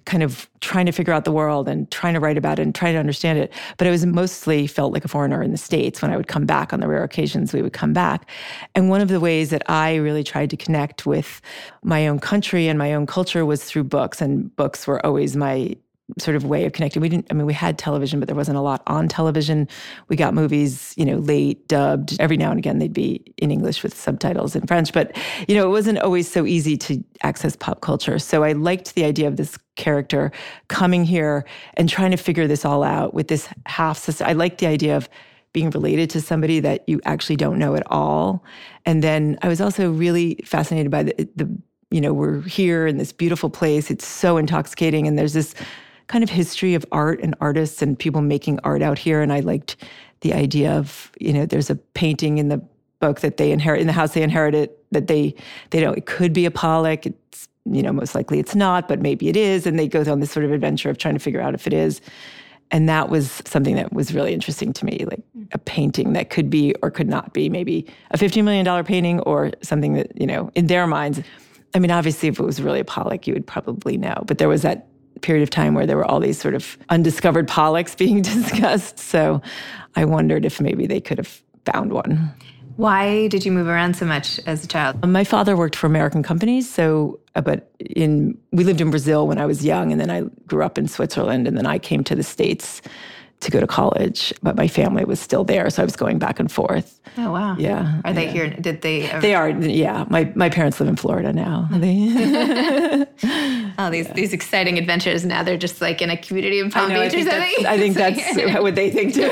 kind 0.06 0.24
of 0.24 0.50
trying 0.60 0.88
to 0.88 0.92
figure 0.92 1.14
out 1.14 1.24
the 1.24 1.32
world 1.32 1.68
and 1.68 1.90
trying 1.92 2.14
to 2.16 2.20
write 2.20 2.38
about 2.38 2.60
it 2.60 2.64
and 2.64 2.74
trying 2.74 2.94
to 2.94 3.00
understand 3.00 3.40
it. 3.40 3.54
But 3.78 3.88
I 3.88 3.92
was 3.92 4.06
mostly 4.06 4.68
felt 4.68 4.94
like 4.94 5.06
a 5.06 5.08
foreigner 5.08 5.44
in 5.44 5.52
the 5.52 5.58
States 5.58 6.02
when 6.02 6.12
I 6.12 6.18
would 6.18 6.28
come 6.28 6.46
back 6.46 6.74
on 6.74 6.80
the 6.80 6.88
rare 6.88 7.04
occasions 7.04 7.54
we 7.54 7.62
would 7.62 7.74
come 7.74 7.94
back. 7.94 8.30
And 8.76 8.90
one 8.90 9.02
of 9.02 9.10
the 9.10 9.20
ways 9.20 9.50
that 9.52 9.64
I 9.70 9.96
really 9.96 10.24
tried 10.24 10.50
to 10.50 10.58
connect 10.58 11.06
with 11.06 11.42
my 11.84 12.08
own 12.08 12.20
country 12.20 12.68
and 12.68 12.78
my 12.80 12.94
own 12.94 13.06
culture 13.06 13.46
was 13.46 13.64
through 13.64 13.86
books, 13.86 14.22
and 14.22 14.56
books 14.56 14.88
were 14.88 15.06
always 15.06 15.36
my 15.36 15.76
sort 16.20 16.38
of 16.38 16.46
way 16.46 16.66
of 16.66 16.72
connecting. 16.72 17.02
We 17.02 17.10
didn't, 17.10 17.28
I 17.30 17.34
mean, 17.34 17.46
we 17.46 17.54
had 17.54 17.78
television, 17.78 18.20
but 18.20 18.28
there 18.28 18.36
wasn't 18.36 18.58
a 18.58 18.62
lot 18.62 18.82
on 18.88 19.08
television. 19.08 19.68
We 20.08 20.16
got 20.16 20.34
movies, 20.34 20.94
you 20.96 21.06
know, 21.06 21.18
late 21.18 21.68
dubbed. 21.68 22.16
Every 22.20 22.38
now 22.38 22.50
and 22.50 22.58
again, 22.58 22.80
they'd 22.80 22.94
be 22.94 23.34
in 23.38 23.52
English 23.52 23.84
with 23.84 23.94
subtitles 23.96 24.56
in 24.56 24.66
French. 24.68 24.94
But, 24.94 25.18
you 25.48 25.56
know, 25.56 25.66
it 25.66 25.72
wasn't 25.72 26.00
always 26.00 26.32
so 26.32 26.46
easy 26.46 26.78
to 26.78 27.04
access 27.24 27.56
pop 27.56 27.82
culture. 27.82 28.20
So 28.20 28.44
I 28.44 28.54
liked 28.54 28.96
the 28.96 29.04
idea 29.04 29.28
of 29.28 29.36
this 29.36 29.58
character 29.76 30.32
coming 30.70 31.04
here 31.04 31.46
and 31.76 31.90
trying 31.90 32.12
to 32.12 32.18
figure 32.18 32.48
this 32.48 32.64
all 32.64 32.84
out 32.84 33.14
with 33.14 33.28
this 33.28 33.50
half 33.66 33.98
sister. 33.98 34.24
I 34.24 34.34
liked 34.34 34.60
the 34.60 34.68
idea 34.68 34.96
of 34.96 35.10
being 35.52 35.70
related 35.72 36.10
to 36.12 36.22
somebody 36.22 36.60
that 36.62 36.88
you 36.88 37.02
actually 37.06 37.36
don't 37.36 37.60
know 37.60 37.76
at 37.76 37.84
all. 37.88 38.44
And 38.86 39.04
then 39.04 39.38
I 39.42 39.48
was 39.50 39.60
also 39.60 39.92
really 39.92 40.40
fascinated 40.46 40.92
by 40.92 41.04
the, 41.04 41.30
the 41.36 41.58
you 41.90 42.02
know, 42.02 42.14
we're 42.14 42.42
here 42.42 42.86
in 42.86 42.98
this 42.98 43.12
beautiful 43.12 43.50
place. 43.50 43.90
It's 43.90 44.06
so 44.06 44.38
intoxicating. 44.38 45.08
And 45.08 45.18
there's 45.18 45.34
this 45.34 45.56
kind 46.08 46.24
of 46.24 46.30
history 46.30 46.74
of 46.74 46.86
art 46.92 47.20
and 47.22 47.36
artists 47.42 47.82
and 47.82 47.98
people 47.98 48.22
making 48.22 48.60
art 48.64 48.82
out 48.82 48.98
here. 48.98 49.22
And 49.22 49.32
I 49.32 49.42
liked 49.42 49.76
the 50.22 50.34
idea 50.34 50.72
of, 50.72 51.12
you 51.20 51.34
know, 51.34 51.46
there's 51.46 51.70
a 51.70 51.76
painting 51.76 52.38
in 52.38 52.50
the 52.50 52.62
book 53.00 53.20
that 53.22 53.38
they 53.38 53.52
inherit 53.52 53.82
in 53.82 53.88
the 53.88 53.94
house 53.94 54.14
they 54.14 54.24
inherited 54.24 54.72
that 54.92 55.06
they 55.06 55.36
they 55.70 55.80
don't 55.80 55.98
it 55.98 56.08
could 56.08 56.34
be 56.34 56.46
a 56.46 56.52
Pollock. 56.52 57.06
It's 57.06 57.48
you 57.66 57.84
know, 57.84 57.92
most 57.92 58.16
likely 58.16 58.40
it's 58.40 58.56
not, 58.56 58.88
but 58.88 59.02
maybe 59.02 59.28
it 59.28 59.36
is. 59.36 59.68
And 59.68 59.78
they 59.78 59.88
go 59.88 60.00
on 60.12 60.20
this 60.20 60.32
sort 60.32 60.46
of 60.46 60.52
adventure 60.52 60.90
of 60.90 60.98
trying 60.98 61.16
to 61.16 61.20
figure 61.20 61.42
out 61.42 61.54
if 61.54 61.68
it 61.68 61.74
is. 61.74 62.02
And 62.72 62.90
that 62.90 63.10
was 63.10 63.42
something 63.46 63.76
that 63.76 63.94
was 63.94 64.14
really 64.14 64.34
interesting 64.34 64.74
to 64.74 64.86
me, 64.86 65.06
like 65.10 65.22
mm. 65.38 65.48
a 65.54 65.58
painting 65.58 66.14
that 66.14 66.30
could 66.30 66.50
be 66.50 66.74
or 66.82 66.92
could 66.92 67.08
not 67.08 67.34
be 67.34 67.50
maybe 67.50 67.86
a 68.12 68.18
$15 68.18 68.44
million 68.44 68.86
painting 68.86 69.20
or 69.22 69.52
something 69.62 69.94
that, 69.94 70.20
you 70.20 70.28
know, 70.28 70.52
in 70.56 70.68
their 70.68 70.88
minds. 70.88 71.22
I 71.74 71.80
mean, 71.80 71.92
obviously, 71.92 72.30
if 72.30 72.40
it 72.40 72.44
was 72.44 72.62
really 72.62 72.80
a 72.80 72.86
Pollock, 72.86 73.28
you 73.28 73.34
would 73.34 73.48
probably 73.48 73.98
know. 73.98 74.24
But 74.26 74.38
there 74.38 74.50
was 74.50 74.64
that 74.64 74.88
period 75.22 75.44
of 75.44 75.50
time 75.50 75.74
where 75.74 75.86
there 75.86 75.98
were 75.98 76.06
all 76.06 76.20
these 76.20 76.40
sort 76.40 76.56
of 76.56 76.78
undiscovered 76.90 77.48
Pollocks 77.48 77.98
being 77.98 78.22
discussed. 78.22 79.00
So 79.00 79.42
I 79.96 80.06
wondered 80.06 80.46
if 80.46 80.62
maybe 80.62 80.88
they 80.88 81.02
could 81.02 81.18
have 81.18 81.42
found 81.66 81.92
one. 81.92 82.34
Why 82.78 83.28
did 83.28 83.44
you 83.44 83.52
move 83.52 83.68
around 83.68 83.96
so 83.96 84.06
much 84.06 84.40
as 84.46 84.64
a 84.64 84.68
child? 84.68 85.04
My 85.04 85.24
father 85.24 85.58
worked 85.58 85.76
for 85.76 85.88
American 85.88 86.22
companies, 86.22 86.72
so 86.72 87.20
uh, 87.34 87.42
but 87.42 87.72
in 87.80 88.38
we 88.52 88.64
lived 88.64 88.82
in 88.82 88.92
Brazil 88.92 89.28
when 89.28 89.40
I 89.40 89.48
was 89.48 89.66
young, 89.66 89.92
and 89.92 90.00
then 90.00 90.12
I 90.12 90.22
grew 90.46 90.64
up 90.64 90.78
in 90.78 90.88
Switzerland, 90.88 91.48
and 91.48 91.58
then 91.58 91.66
I 91.66 91.80
came 91.80 92.04
to 92.04 92.16
the 92.16 92.22
states 92.22 92.84
to 93.40 93.52
go 93.52 93.60
to 93.60 93.68
college, 93.68 94.34
but 94.42 94.56
my 94.56 94.68
family 94.68 95.06
was 95.06 95.20
still 95.20 95.44
there, 95.44 95.70
so 95.70 95.84
I 95.84 95.86
was 95.86 95.96
going 95.96 96.18
back 96.18 96.40
and 96.40 96.52
forth. 96.52 97.00
Oh 97.18 97.32
wow! 97.32 97.56
Yeah, 97.58 98.02
are 98.04 98.12
they 98.12 98.26
yeah. 98.26 98.32
here? 98.32 98.50
Did 98.50 98.82
they? 98.82 99.10
Ever... 99.10 99.22
They 99.22 99.36
are. 99.36 99.50
Yeah, 99.50 100.06
my 100.10 100.32
my 100.36 100.50
parents 100.50 100.80
live 100.80 100.90
in 100.90 100.96
Florida 100.96 101.32
now. 101.32 101.70
oh, 101.72 101.78
these 103.92 104.08
yeah. 104.08 104.14
these 104.14 104.34
exciting 104.34 104.80
adventures! 104.80 105.24
Now 105.24 105.44
they're 105.44 105.58
just 105.58 105.82
like 105.82 106.02
in 106.02 106.10
a 106.10 106.18
community 106.18 106.60
in 106.60 106.72
Palm 106.72 106.90
Beach 106.90 107.14
or 107.14 107.30
something. 107.30 107.66
I 107.66 107.78
think 107.78 107.96
that's 107.96 108.36
what 108.62 108.74
they 108.74 108.90
think 108.90 109.14
too, 109.14 109.30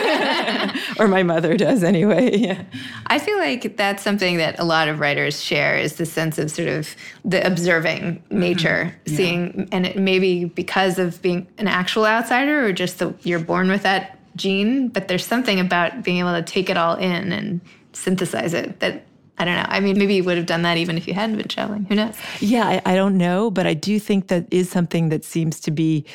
or 1.00 1.08
my 1.08 1.24
mother 1.24 1.58
does 1.58 1.84
anyway. 1.84 2.38
Yeah. 2.38 2.62
I 3.08 3.18
feel 3.18 3.40
like 3.40 3.76
that's 3.76 4.04
something 4.04 4.38
that 4.38 4.60
a 4.60 4.64
lot 4.64 4.88
of 4.88 5.00
writers 5.00 5.44
share 5.44 5.78
is 5.78 5.96
the 5.96 6.06
sense 6.06 6.38
of 6.38 6.52
sort 6.52 6.68
of 6.68 6.96
the 7.24 7.44
observing 7.46 8.22
nature, 8.30 8.96
mm-hmm. 9.06 9.12
yeah. 9.12 9.18
seeing, 9.18 9.68
and 9.72 9.88
it 9.88 9.98
maybe 9.98 10.46
because 10.46 11.00
of 11.00 11.20
being 11.24 11.48
an 11.58 11.68
actual 11.68 12.06
outsider 12.06 12.66
or 12.66 12.72
just 12.72 13.00
the, 13.00 13.14
you're 13.24 13.40
born 13.40 13.70
with 13.70 13.84
that 13.84 13.95
gene, 14.36 14.90
but 14.90 15.08
there's 15.08 15.26
something 15.26 15.60
about 15.60 16.04
being 16.04 16.18
able 16.18 16.34
to 16.34 16.44
take 16.44 16.70
it 16.70 16.78
all 16.78 16.96
in 16.96 17.32
and 17.32 17.62
synthesize 17.94 18.54
it 18.54 18.80
that 18.80 19.06
I 19.38 19.46
don't 19.46 19.56
know. 19.56 19.66
I 19.68 19.80
mean, 19.82 19.98
maybe 19.98 20.16
you 20.16 20.24
would 20.24 20.38
have 20.38 20.46
done 20.46 20.62
that 20.62 20.78
even 20.78 20.98
if 20.98 21.08
you 21.08 21.14
hadn't 21.14 21.36
been 21.36 21.48
traveling. 21.48 21.86
Who 21.86 21.96
knows? 21.96 22.16
Yeah, 22.40 22.66
I, 22.66 22.82
I 22.86 22.96
don't 22.96 23.18
know, 23.18 23.52
but 23.52 23.68
I 23.68 23.74
do 23.74 24.00
think 24.00 24.28
that 24.30 24.48
is 24.50 24.70
something 24.70 25.10
that 25.10 25.26
seems 25.26 25.60
to 25.62 25.72
be 25.72 26.06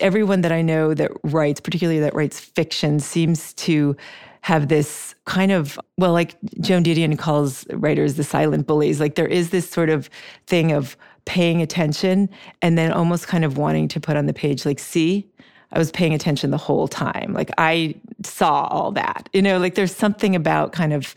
everyone 0.00 0.42
that 0.42 0.52
I 0.52 0.62
know 0.62 0.94
that 0.94 1.10
writes, 1.24 1.60
particularly 1.60 1.98
that 2.00 2.14
writes 2.14 2.38
fiction, 2.38 3.00
seems 3.00 3.52
to 3.54 3.96
have 4.42 4.68
this 4.68 5.14
kind 5.24 5.52
of 5.52 5.78
well 5.98 6.12
like 6.12 6.36
joan 6.60 6.82
didion 6.82 7.18
calls 7.18 7.66
writers 7.72 8.14
the 8.14 8.24
silent 8.24 8.66
bullies 8.66 9.00
like 9.00 9.14
there 9.14 9.26
is 9.26 9.50
this 9.50 9.68
sort 9.68 9.90
of 9.90 10.08
thing 10.46 10.72
of 10.72 10.96
paying 11.24 11.60
attention 11.60 12.30
and 12.62 12.78
then 12.78 12.92
almost 12.92 13.26
kind 13.26 13.44
of 13.44 13.58
wanting 13.58 13.88
to 13.88 14.00
put 14.00 14.16
on 14.16 14.26
the 14.26 14.32
page 14.32 14.64
like 14.64 14.78
see 14.78 15.28
I 15.72 15.78
was 15.78 15.90
paying 15.90 16.14
attention 16.14 16.50
the 16.50 16.56
whole 16.56 16.88
time. 16.88 17.32
Like 17.34 17.50
I 17.58 17.94
saw 18.24 18.66
all 18.68 18.92
that. 18.92 19.28
You 19.32 19.42
know, 19.42 19.58
like 19.58 19.74
there's 19.74 19.94
something 19.94 20.34
about 20.34 20.72
kind 20.72 20.92
of 20.92 21.14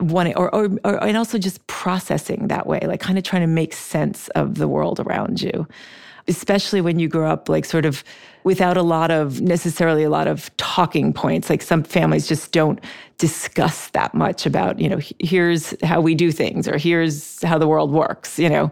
wanting 0.00 0.36
or, 0.36 0.54
or, 0.54 0.68
or 0.84 1.02
and 1.02 1.16
also 1.16 1.38
just 1.38 1.66
processing 1.66 2.48
that 2.48 2.66
way, 2.66 2.80
like 2.86 3.00
kind 3.00 3.18
of 3.18 3.24
trying 3.24 3.42
to 3.42 3.48
make 3.48 3.72
sense 3.72 4.28
of 4.28 4.56
the 4.56 4.68
world 4.68 5.00
around 5.00 5.40
you. 5.40 5.66
Especially 6.28 6.82
when 6.82 6.98
you 6.98 7.08
grow 7.08 7.30
up 7.30 7.48
like 7.48 7.64
sort 7.64 7.86
of 7.86 8.04
without 8.44 8.76
a 8.76 8.82
lot 8.82 9.10
of 9.10 9.40
necessarily 9.40 10.02
a 10.02 10.10
lot 10.10 10.26
of 10.26 10.54
talking 10.58 11.12
points. 11.12 11.48
Like 11.48 11.62
some 11.62 11.82
families 11.82 12.28
just 12.28 12.52
don't 12.52 12.80
discuss 13.16 13.88
that 13.90 14.14
much 14.14 14.46
about, 14.46 14.78
you 14.78 14.88
know, 14.88 15.00
here's 15.18 15.74
how 15.82 16.00
we 16.00 16.14
do 16.14 16.30
things 16.30 16.68
or 16.68 16.76
here's 16.76 17.42
how 17.42 17.58
the 17.58 17.66
world 17.66 17.90
works, 17.90 18.38
you 18.38 18.48
know. 18.48 18.70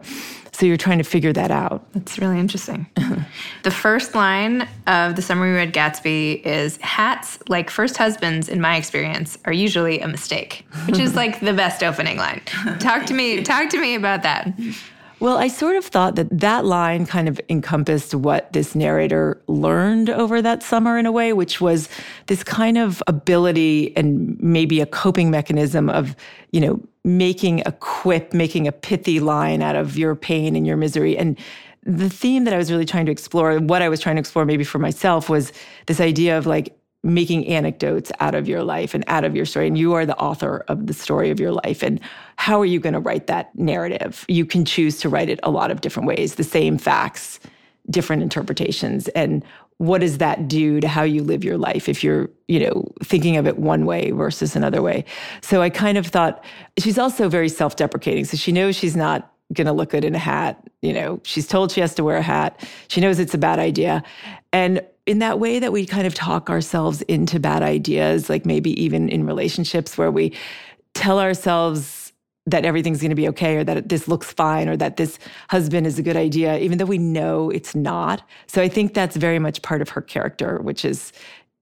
So 0.56 0.64
you're 0.64 0.78
trying 0.78 0.96
to 0.96 1.04
figure 1.04 1.34
that 1.34 1.50
out. 1.50 1.84
That's 1.92 2.18
really 2.18 2.40
interesting. 2.40 2.86
the 3.62 3.70
first 3.70 4.14
line 4.14 4.66
of 4.86 5.14
the 5.14 5.20
Summer 5.20 5.44
We 5.44 5.52
Read 5.52 5.74
Gatsby 5.74 6.40
is 6.46 6.78
hats, 6.78 7.38
like 7.48 7.68
first 7.68 7.98
husbands, 7.98 8.48
in 8.48 8.58
my 8.58 8.76
experience, 8.76 9.36
are 9.44 9.52
usually 9.52 10.00
a 10.00 10.08
mistake, 10.08 10.66
which 10.86 10.98
is 10.98 11.14
like 11.22 11.40
the 11.40 11.52
best 11.52 11.82
opening 11.82 12.16
line. 12.16 12.40
Talk 12.78 13.04
to 13.04 13.12
me, 13.12 13.42
talk 13.42 13.68
to 13.68 13.78
me 13.78 13.96
about 13.96 14.22
that. 14.22 14.50
Well, 15.18 15.38
I 15.38 15.48
sort 15.48 15.76
of 15.76 15.84
thought 15.84 16.14
that 16.16 16.28
that 16.30 16.66
line 16.66 17.06
kind 17.06 17.26
of 17.26 17.40
encompassed 17.48 18.14
what 18.14 18.52
this 18.52 18.74
narrator 18.74 19.40
learned 19.46 20.10
over 20.10 20.42
that 20.42 20.62
summer 20.62 20.98
in 20.98 21.06
a 21.06 21.12
way, 21.12 21.32
which 21.32 21.58
was 21.58 21.88
this 22.26 22.44
kind 22.44 22.76
of 22.76 23.02
ability 23.06 23.96
and 23.96 24.38
maybe 24.42 24.80
a 24.80 24.86
coping 24.86 25.30
mechanism 25.30 25.88
of, 25.88 26.14
you 26.50 26.60
know, 26.60 26.80
making 27.02 27.62
a 27.64 27.72
quip, 27.72 28.34
making 28.34 28.68
a 28.68 28.72
pithy 28.72 29.18
line 29.18 29.62
out 29.62 29.74
of 29.74 29.96
your 29.96 30.14
pain 30.14 30.54
and 30.54 30.66
your 30.66 30.76
misery. 30.76 31.16
And 31.16 31.38
the 31.84 32.10
theme 32.10 32.44
that 32.44 32.52
I 32.52 32.58
was 32.58 32.70
really 32.70 32.84
trying 32.84 33.06
to 33.06 33.12
explore, 33.12 33.58
what 33.58 33.80
I 33.80 33.88
was 33.88 34.00
trying 34.00 34.16
to 34.16 34.20
explore 34.20 34.44
maybe 34.44 34.64
for 34.64 34.78
myself 34.78 35.30
was 35.30 35.50
this 35.86 35.98
idea 35.98 36.36
of 36.36 36.46
like 36.46 36.76
making 37.02 37.46
anecdotes 37.46 38.10
out 38.20 38.34
of 38.34 38.48
your 38.48 38.62
life 38.62 38.94
and 38.94 39.04
out 39.06 39.24
of 39.24 39.36
your 39.36 39.44
story. 39.44 39.66
And 39.66 39.78
you 39.78 39.92
are 39.92 40.04
the 40.04 40.16
author 40.18 40.64
of 40.68 40.86
the 40.86 40.94
story 40.94 41.30
of 41.30 41.38
your 41.38 41.52
life. 41.52 41.82
And 41.82 42.00
how 42.36 42.60
are 42.60 42.66
you 42.66 42.80
going 42.80 42.94
to 42.94 43.00
write 43.00 43.28
that 43.28 43.54
narrative? 43.56 44.24
You 44.28 44.44
can 44.44 44.64
choose 44.64 44.98
to 45.00 45.08
write 45.08 45.28
it 45.28 45.38
a 45.42 45.50
lot 45.50 45.70
of 45.70 45.80
different 45.80 46.08
ways, 46.08 46.34
the 46.34 46.44
same 46.44 46.78
facts, 46.78 47.38
different 47.88 48.22
interpretations. 48.22 49.06
And 49.08 49.44
what 49.78 50.00
does 50.00 50.18
that 50.18 50.48
do 50.48 50.80
to 50.80 50.88
how 50.88 51.02
you 51.02 51.22
live 51.22 51.44
your 51.44 51.58
life 51.58 51.88
if 51.88 52.02
you're 52.02 52.30
you 52.48 52.60
know 52.60 52.88
thinking 53.04 53.36
of 53.36 53.46
it 53.46 53.58
one 53.58 53.84
way 53.84 54.10
versus 54.10 54.56
another 54.56 54.80
way 54.80 55.04
so 55.42 55.60
i 55.60 55.68
kind 55.68 55.98
of 55.98 56.06
thought 56.06 56.42
she's 56.78 56.98
also 56.98 57.28
very 57.28 57.48
self-deprecating 57.48 58.24
so 58.24 58.36
she 58.36 58.52
knows 58.52 58.74
she's 58.74 58.96
not 58.96 59.32
going 59.52 59.66
to 59.66 59.72
look 59.72 59.90
good 59.90 60.04
in 60.04 60.14
a 60.14 60.18
hat 60.18 60.66
you 60.80 60.92
know 60.92 61.20
she's 61.24 61.46
told 61.46 61.70
she 61.70 61.80
has 61.80 61.94
to 61.94 62.02
wear 62.02 62.16
a 62.16 62.22
hat 62.22 62.66
she 62.88 63.00
knows 63.00 63.18
it's 63.18 63.34
a 63.34 63.38
bad 63.38 63.58
idea 63.58 64.02
and 64.52 64.80
in 65.06 65.20
that 65.20 65.38
way 65.38 65.58
that 65.58 65.72
we 65.72 65.86
kind 65.86 66.06
of 66.06 66.14
talk 66.14 66.50
ourselves 66.50 67.02
into 67.02 67.38
bad 67.38 67.62
ideas 67.62 68.28
like 68.28 68.44
maybe 68.44 68.80
even 68.82 69.08
in 69.08 69.24
relationships 69.24 69.96
where 69.96 70.10
we 70.10 70.32
tell 70.94 71.20
ourselves 71.20 72.06
that 72.46 72.64
everything's 72.64 73.00
going 73.00 73.10
to 73.10 73.16
be 73.16 73.28
okay 73.28 73.56
or 73.56 73.64
that 73.64 73.88
this 73.88 74.06
looks 74.06 74.32
fine 74.32 74.68
or 74.68 74.76
that 74.76 74.96
this 74.96 75.18
husband 75.50 75.86
is 75.86 75.98
a 75.98 76.02
good 76.02 76.16
idea, 76.16 76.58
even 76.58 76.78
though 76.78 76.84
we 76.84 76.98
know 76.98 77.50
it's 77.50 77.74
not. 77.74 78.22
So 78.46 78.62
I 78.62 78.68
think 78.68 78.94
that's 78.94 79.16
very 79.16 79.40
much 79.40 79.62
part 79.62 79.82
of 79.82 79.88
her 79.90 80.00
character, 80.00 80.58
which 80.58 80.84
is, 80.84 81.12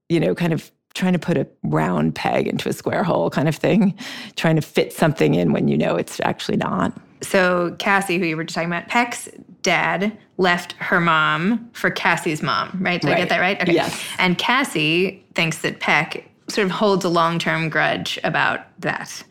you 0.09 0.19
know, 0.19 0.35
kind 0.35 0.53
of 0.53 0.71
trying 0.93 1.13
to 1.13 1.19
put 1.19 1.37
a 1.37 1.47
round 1.63 2.13
peg 2.15 2.47
into 2.47 2.69
a 2.69 2.73
square 2.73 3.03
hole 3.03 3.29
kind 3.31 3.49
of 3.49 3.55
thing, 3.55 3.97
trying 4.35 4.55
to 4.55 4.61
fit 4.61 4.93
something 4.93 5.33
in 5.33 5.51
when 5.51 5.67
you 5.67 5.77
know 5.77 5.95
it's 5.95 6.19
actually 6.21 6.57
not. 6.57 6.93
So 7.21 7.75
Cassie, 7.79 8.19
who 8.19 8.25
you 8.25 8.37
were 8.37 8.43
just 8.43 8.55
talking 8.55 8.69
about, 8.69 8.87
Peck's 8.87 9.27
dad 9.63 10.15
left 10.37 10.73
her 10.73 10.99
mom 10.99 11.69
for 11.73 11.89
Cassie's 11.89 12.41
mom, 12.41 12.77
right? 12.81 13.01
Did 13.01 13.07
right. 13.07 13.17
I 13.17 13.19
get 13.19 13.29
that 13.29 13.39
right? 13.39 13.61
Okay. 13.61 13.73
Yes. 13.73 14.03
And 14.17 14.37
Cassie 14.37 15.25
thinks 15.33 15.59
that 15.59 15.79
Peck 15.79 16.29
sort 16.47 16.65
of 16.65 16.71
holds 16.71 17.05
a 17.05 17.09
long-term 17.09 17.69
grudge 17.69 18.19
about 18.23 18.61
that. 18.81 19.23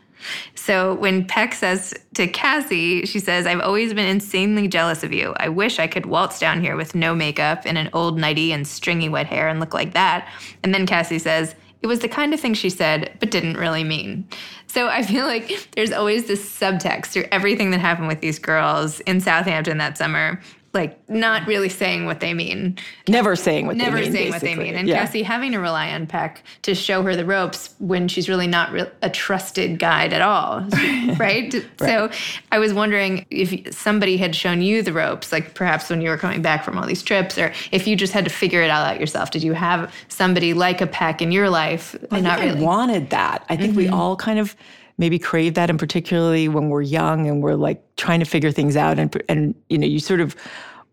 So 0.54 0.94
when 0.94 1.26
Peck 1.26 1.54
says 1.54 1.92
to 2.14 2.26
Cassie, 2.26 3.04
she 3.04 3.20
says, 3.20 3.46
I've 3.46 3.60
always 3.60 3.92
been 3.92 4.08
insanely 4.08 4.68
jealous 4.68 5.04
of 5.04 5.12
you. 5.12 5.34
I 5.36 5.50
wish 5.50 5.78
I 5.78 5.86
could 5.86 6.06
waltz 6.06 6.38
down 6.38 6.62
here 6.62 6.76
with 6.76 6.94
no 6.94 7.14
makeup 7.14 7.62
and 7.66 7.76
an 7.76 7.90
old 7.92 8.18
nightie 8.18 8.52
and 8.52 8.66
stringy 8.66 9.10
wet 9.10 9.26
hair 9.26 9.48
and 9.48 9.60
look 9.60 9.74
like 9.74 9.92
that. 9.92 10.26
And 10.62 10.74
then 10.74 10.86
Cassie 10.86 11.18
says, 11.18 11.54
it 11.82 11.86
was 11.86 11.98
the 11.98 12.08
kind 12.08 12.32
of 12.32 12.40
thing 12.40 12.54
she 12.54 12.70
said, 12.70 13.14
but 13.20 13.30
didn't 13.30 13.58
really 13.58 13.84
mean. 13.84 14.26
So 14.66 14.88
I 14.88 15.02
feel 15.02 15.26
like 15.26 15.68
there's 15.76 15.92
always 15.92 16.26
this 16.26 16.42
subtext 16.42 17.08
through 17.08 17.26
everything 17.30 17.70
that 17.72 17.80
happened 17.80 18.08
with 18.08 18.22
these 18.22 18.38
girls 18.38 19.00
in 19.00 19.20
Southampton 19.20 19.76
that 19.78 19.98
summer 19.98 20.40
like 20.74 21.08
not 21.08 21.46
really 21.46 21.68
saying 21.68 22.04
what 22.04 22.18
they 22.18 22.34
mean. 22.34 22.76
Never 23.08 23.36
saying 23.36 23.66
what 23.66 23.76
Never 23.76 23.96
they 23.96 24.02
mean. 24.02 24.12
Never 24.12 24.18
saying 24.18 24.30
what 24.32 24.40
they 24.40 24.54
mean. 24.56 24.74
And 24.74 24.88
yeah. 24.88 24.98
Cassie 24.98 25.22
having 25.22 25.52
to 25.52 25.58
rely 25.58 25.90
on 25.92 26.06
Peck 26.08 26.42
to 26.62 26.74
show 26.74 27.02
her 27.02 27.14
the 27.14 27.24
ropes 27.24 27.74
when 27.78 28.08
she's 28.08 28.28
really 28.28 28.48
not 28.48 28.72
re- 28.72 28.90
a 29.00 29.08
trusted 29.08 29.78
guide 29.78 30.12
at 30.12 30.20
all. 30.20 30.60
right? 30.72 31.18
right? 31.18 31.64
So 31.78 32.10
I 32.50 32.58
was 32.58 32.74
wondering 32.74 33.24
if 33.30 33.72
somebody 33.72 34.16
had 34.16 34.34
shown 34.34 34.62
you 34.62 34.82
the 34.82 34.92
ropes, 34.92 35.30
like 35.30 35.54
perhaps 35.54 35.88
when 35.88 36.00
you 36.00 36.10
were 36.10 36.18
coming 36.18 36.42
back 36.42 36.64
from 36.64 36.76
all 36.76 36.86
these 36.86 37.02
trips, 37.02 37.38
or 37.38 37.52
if 37.70 37.86
you 37.86 37.94
just 37.94 38.12
had 38.12 38.24
to 38.24 38.30
figure 38.30 38.62
it 38.62 38.70
all 38.70 38.84
out 38.84 38.98
yourself. 38.98 39.30
Did 39.30 39.44
you 39.44 39.52
have 39.52 39.94
somebody 40.08 40.54
like 40.54 40.80
a 40.80 40.86
Peck 40.88 41.22
in 41.22 41.30
your 41.30 41.48
life? 41.48 41.94
I 42.10 42.20
not 42.20 42.40
really. 42.40 42.60
I 42.60 42.62
wanted 42.62 43.10
that. 43.10 43.44
I 43.48 43.56
think 43.56 43.70
mm-hmm. 43.70 43.78
we 43.78 43.88
all 43.88 44.16
kind 44.16 44.40
of 44.40 44.56
maybe 44.98 45.18
crave 45.18 45.54
that 45.54 45.70
and 45.70 45.78
particularly 45.78 46.48
when 46.48 46.68
we're 46.68 46.82
young 46.82 47.26
and 47.26 47.42
we're 47.42 47.54
like 47.54 47.82
trying 47.96 48.20
to 48.20 48.26
figure 48.26 48.50
things 48.50 48.76
out 48.76 48.98
and 48.98 49.22
and 49.28 49.54
you 49.68 49.78
know 49.78 49.86
you 49.86 49.98
sort 49.98 50.20
of 50.20 50.36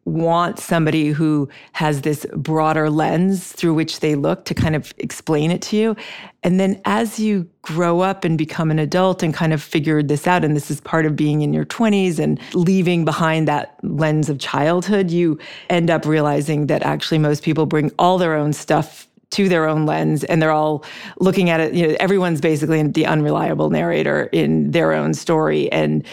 want 0.05 0.57
somebody 0.57 1.09
who 1.09 1.47
has 1.73 2.01
this 2.01 2.25
broader 2.35 2.89
lens 2.89 3.51
through 3.53 3.73
which 3.73 3.99
they 3.99 4.15
look 4.15 4.45
to 4.45 4.53
kind 4.53 4.75
of 4.75 4.93
explain 4.97 5.51
it 5.51 5.61
to 5.61 5.77
you. 5.77 5.95
And 6.43 6.59
then 6.59 6.81
as 6.85 7.19
you 7.19 7.47
grow 7.61 7.99
up 7.99 8.23
and 8.23 8.35
become 8.37 8.71
an 8.71 8.79
adult 8.79 9.21
and 9.21 9.31
kind 9.31 9.53
of 9.53 9.61
figure 9.61 10.01
this 10.01 10.25
out 10.25 10.43
and 10.43 10.55
this 10.55 10.71
is 10.71 10.81
part 10.81 11.05
of 11.05 11.15
being 11.15 11.41
in 11.41 11.53
your 11.53 11.65
20s 11.65 12.17
and 12.17 12.39
leaving 12.55 13.05
behind 13.05 13.47
that 13.47 13.77
lens 13.83 14.29
of 14.29 14.39
childhood 14.39 15.11
you 15.11 15.37
end 15.69 15.91
up 15.91 16.03
realizing 16.05 16.65
that 16.65 16.81
actually 16.81 17.19
most 17.19 17.43
people 17.43 17.67
bring 17.67 17.91
all 17.99 18.17
their 18.17 18.33
own 18.33 18.53
stuff 18.53 19.07
to 19.31 19.49
their 19.49 19.67
own 19.67 19.85
lens 19.85 20.23
and 20.25 20.41
they're 20.41 20.51
all 20.51 20.83
looking 21.19 21.49
at 21.49 21.59
it 21.59 21.73
you 21.73 21.87
know 21.87 21.95
everyone's 21.99 22.41
basically 22.41 22.81
the 22.83 23.05
unreliable 23.05 23.69
narrator 23.69 24.23
in 24.31 24.71
their 24.71 24.93
own 24.93 25.13
story. 25.13 25.71
And 25.71 26.05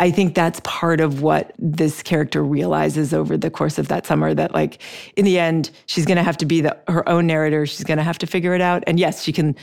I 0.00 0.10
think 0.10 0.34
that's 0.34 0.60
part 0.64 1.00
of 1.00 1.22
what 1.22 1.54
this 1.58 2.02
character 2.02 2.42
realizes 2.42 3.14
over 3.14 3.36
the 3.36 3.50
course 3.50 3.78
of 3.78 3.88
that 3.88 4.06
summer 4.06 4.34
that 4.34 4.52
like 4.52 4.82
in 5.16 5.24
the 5.24 5.38
end 5.38 5.70
she's 5.86 6.04
going 6.04 6.16
to 6.16 6.22
have 6.22 6.36
to 6.38 6.46
be 6.46 6.60
the, 6.60 6.76
her 6.88 7.08
own 7.08 7.26
narrator. 7.26 7.64
She's 7.64 7.84
going 7.84 7.98
to 7.98 8.04
have 8.04 8.18
to 8.18 8.26
figure 8.26 8.54
it 8.54 8.60
out. 8.60 8.82
And 8.86 8.98
yes 8.98 9.22
she 9.22 9.32
can 9.32 9.54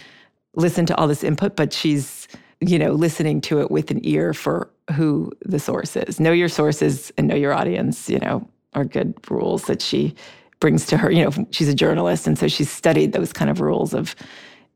listen 0.56 0.86
to 0.86 0.96
all 0.98 1.08
this 1.08 1.24
input 1.24 1.56
but 1.56 1.74
she's 1.74 2.28
you 2.60 2.78
know 2.78 2.92
listening 2.92 3.42
to 3.42 3.62
it 3.62 3.72
with 3.72 3.90
an 3.92 4.00
ear 4.04 4.34
for 4.34 4.70
who 4.94 5.32
the 5.42 5.60
source 5.60 5.96
is. 5.96 6.20
Know 6.20 6.32
your 6.32 6.50
sources 6.50 7.12
and 7.18 7.28
know 7.28 7.36
your 7.36 7.54
audience 7.54 8.10
you 8.10 8.20
know 8.20 8.48
are 8.74 8.86
good 8.86 9.14
rules 9.30 9.66
that 9.66 9.82
she 9.82 10.16
brings 10.62 10.86
to 10.86 10.98
her. 10.98 11.12
You 11.12 11.26
know, 11.26 11.48
she's 11.52 11.68
a 11.68 11.76
journalist, 11.76 12.26
and 12.26 12.40
so 12.40 12.48
she's 12.48 12.72
studied 12.72 13.12
those 13.12 13.34
kind 13.34 13.52
of 13.52 13.60
rules 13.60 13.94
of 13.94 14.16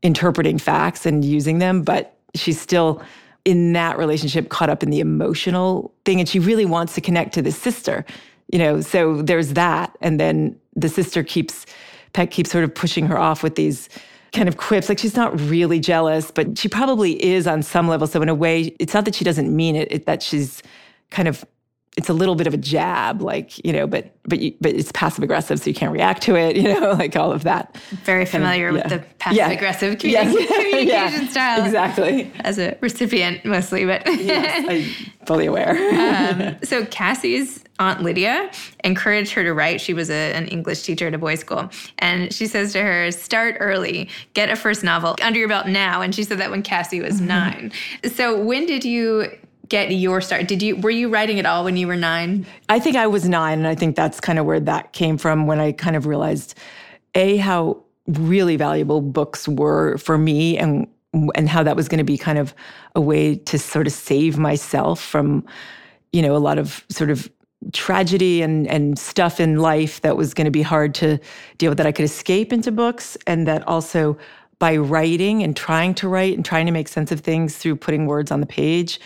interpreting 0.02 0.58
facts 0.58 1.06
and 1.06 1.24
using 1.24 1.58
them, 1.58 1.82
but 1.82 2.18
she's 2.34 2.60
still 2.60 3.02
in 3.46 3.72
that 3.72 3.96
relationship 3.96 4.48
caught 4.48 4.68
up 4.68 4.82
in 4.82 4.90
the 4.90 4.98
emotional 4.98 5.94
thing 6.04 6.18
and 6.18 6.28
she 6.28 6.40
really 6.40 6.66
wants 6.66 6.94
to 6.96 7.00
connect 7.00 7.32
to 7.32 7.40
the 7.40 7.52
sister 7.52 8.04
you 8.52 8.58
know 8.58 8.80
so 8.80 9.22
there's 9.22 9.52
that 9.52 9.96
and 10.00 10.18
then 10.18 10.58
the 10.74 10.88
sister 10.88 11.22
keeps 11.22 11.64
peck 12.12 12.32
keeps 12.32 12.50
sort 12.50 12.64
of 12.64 12.74
pushing 12.74 13.06
her 13.06 13.16
off 13.16 13.44
with 13.44 13.54
these 13.54 13.88
kind 14.32 14.48
of 14.48 14.56
quips 14.56 14.88
like 14.88 14.98
she's 14.98 15.14
not 15.14 15.38
really 15.40 15.78
jealous 15.78 16.32
but 16.32 16.58
she 16.58 16.68
probably 16.68 17.24
is 17.24 17.46
on 17.46 17.62
some 17.62 17.86
level 17.86 18.08
so 18.08 18.20
in 18.20 18.28
a 18.28 18.34
way 18.34 18.74
it's 18.80 18.92
not 18.92 19.04
that 19.04 19.14
she 19.14 19.24
doesn't 19.24 19.54
mean 19.54 19.76
it, 19.76 19.86
it 19.92 20.06
that 20.06 20.24
she's 20.24 20.60
kind 21.10 21.28
of 21.28 21.44
it's 21.96 22.10
a 22.10 22.12
little 22.12 22.34
bit 22.34 22.46
of 22.46 22.52
a 22.52 22.58
jab, 22.58 23.22
like 23.22 23.64
you 23.64 23.72
know, 23.72 23.86
but 23.86 24.12
but 24.24 24.38
you, 24.38 24.54
but 24.60 24.72
it's 24.74 24.92
passive 24.92 25.24
aggressive, 25.24 25.58
so 25.58 25.70
you 25.70 25.74
can't 25.74 25.92
react 25.92 26.22
to 26.24 26.36
it, 26.36 26.56
you 26.60 26.62
know, 26.62 26.92
like 26.92 27.16
all 27.16 27.32
of 27.32 27.44
that. 27.44 27.76
Very 28.04 28.26
familiar 28.26 28.66
yeah. 28.66 28.72
with 28.72 28.88
the 28.88 28.98
passive 29.18 29.36
yeah. 29.38 29.50
aggressive 29.50 29.98
communication, 29.98 30.46
communication 30.46 31.22
yeah. 31.24 31.30
style, 31.30 31.64
exactly. 31.64 32.32
As 32.40 32.58
a 32.58 32.76
recipient, 32.80 33.44
mostly, 33.44 33.86
but 33.86 34.06
yes, 34.06 34.64
I'm 34.68 35.26
fully 35.26 35.46
aware. 35.46 35.76
um, 35.98 36.56
so 36.62 36.84
Cassie's 36.86 37.64
aunt 37.78 38.02
Lydia 38.02 38.50
encouraged 38.84 39.32
her 39.32 39.42
to 39.42 39.52
write. 39.52 39.80
She 39.80 39.92
was 39.92 40.10
a, 40.10 40.32
an 40.32 40.48
English 40.48 40.82
teacher 40.82 41.06
at 41.06 41.14
a 41.14 41.18
boys' 41.18 41.40
school, 41.40 41.70
and 41.98 42.32
she 42.32 42.46
says 42.46 42.72
to 42.74 42.82
her, 42.82 43.10
"Start 43.10 43.56
early, 43.58 44.10
get 44.34 44.50
a 44.50 44.56
first 44.56 44.84
novel 44.84 45.16
under 45.22 45.38
your 45.38 45.48
belt 45.48 45.66
now." 45.66 46.02
And 46.02 46.14
she 46.14 46.24
said 46.24 46.38
that 46.38 46.50
when 46.50 46.62
Cassie 46.62 47.00
was 47.00 47.16
mm-hmm. 47.16 47.26
nine. 47.26 47.72
So 48.14 48.38
when 48.38 48.66
did 48.66 48.84
you 48.84 49.30
get 49.68 49.90
your 49.90 50.20
start? 50.20 50.48
Did 50.48 50.62
you 50.62 50.76
were 50.76 50.90
you 50.90 51.08
writing 51.08 51.38
at 51.38 51.46
all 51.46 51.64
when 51.64 51.76
you 51.76 51.86
were 51.86 51.96
nine? 51.96 52.46
I 52.68 52.78
think 52.78 52.96
I 52.96 53.06
was 53.06 53.28
nine, 53.28 53.58
and 53.58 53.66
I 53.66 53.74
think 53.74 53.96
that's 53.96 54.20
kind 54.20 54.38
of 54.38 54.46
where 54.46 54.60
that 54.60 54.92
came 54.92 55.18
from 55.18 55.46
when 55.46 55.60
I 55.60 55.72
kind 55.72 55.96
of 55.96 56.06
realized 56.06 56.54
a 57.14 57.36
how 57.38 57.82
really 58.06 58.56
valuable 58.56 59.00
books 59.00 59.48
were 59.48 59.98
for 59.98 60.16
me 60.18 60.56
and 60.58 60.86
and 61.34 61.48
how 61.48 61.62
that 61.62 61.76
was 61.76 61.88
going 61.88 61.98
to 61.98 62.04
be 62.04 62.18
kind 62.18 62.38
of 62.38 62.54
a 62.94 63.00
way 63.00 63.36
to 63.36 63.58
sort 63.58 63.86
of 63.86 63.92
save 63.92 64.38
myself 64.38 65.00
from 65.00 65.44
you 66.12 66.22
know 66.22 66.36
a 66.36 66.38
lot 66.38 66.58
of 66.58 66.84
sort 66.88 67.10
of 67.10 67.30
tragedy 67.72 68.42
and 68.42 68.66
and 68.68 68.98
stuff 68.98 69.40
in 69.40 69.56
life 69.56 70.00
that 70.02 70.16
was 70.16 70.34
going 70.34 70.44
to 70.44 70.50
be 70.50 70.62
hard 70.62 70.94
to 70.94 71.18
deal 71.58 71.70
with 71.70 71.78
that 71.78 71.86
I 71.86 71.92
could 71.92 72.04
escape 72.04 72.52
into 72.52 72.70
books 72.70 73.16
and 73.26 73.46
that 73.48 73.66
also 73.66 74.16
by 74.58 74.76
writing 74.76 75.42
and 75.42 75.56
trying 75.56 75.94
to 75.94 76.08
write 76.08 76.34
and 76.34 76.44
trying 76.44 76.66
to 76.66 76.72
make 76.72 76.88
sense 76.88 77.12
of 77.12 77.20
things 77.20 77.56
through 77.56 77.76
putting 77.76 78.06
words 78.06 78.30
on 78.30 78.40
the 78.40 78.46
page 78.46 79.00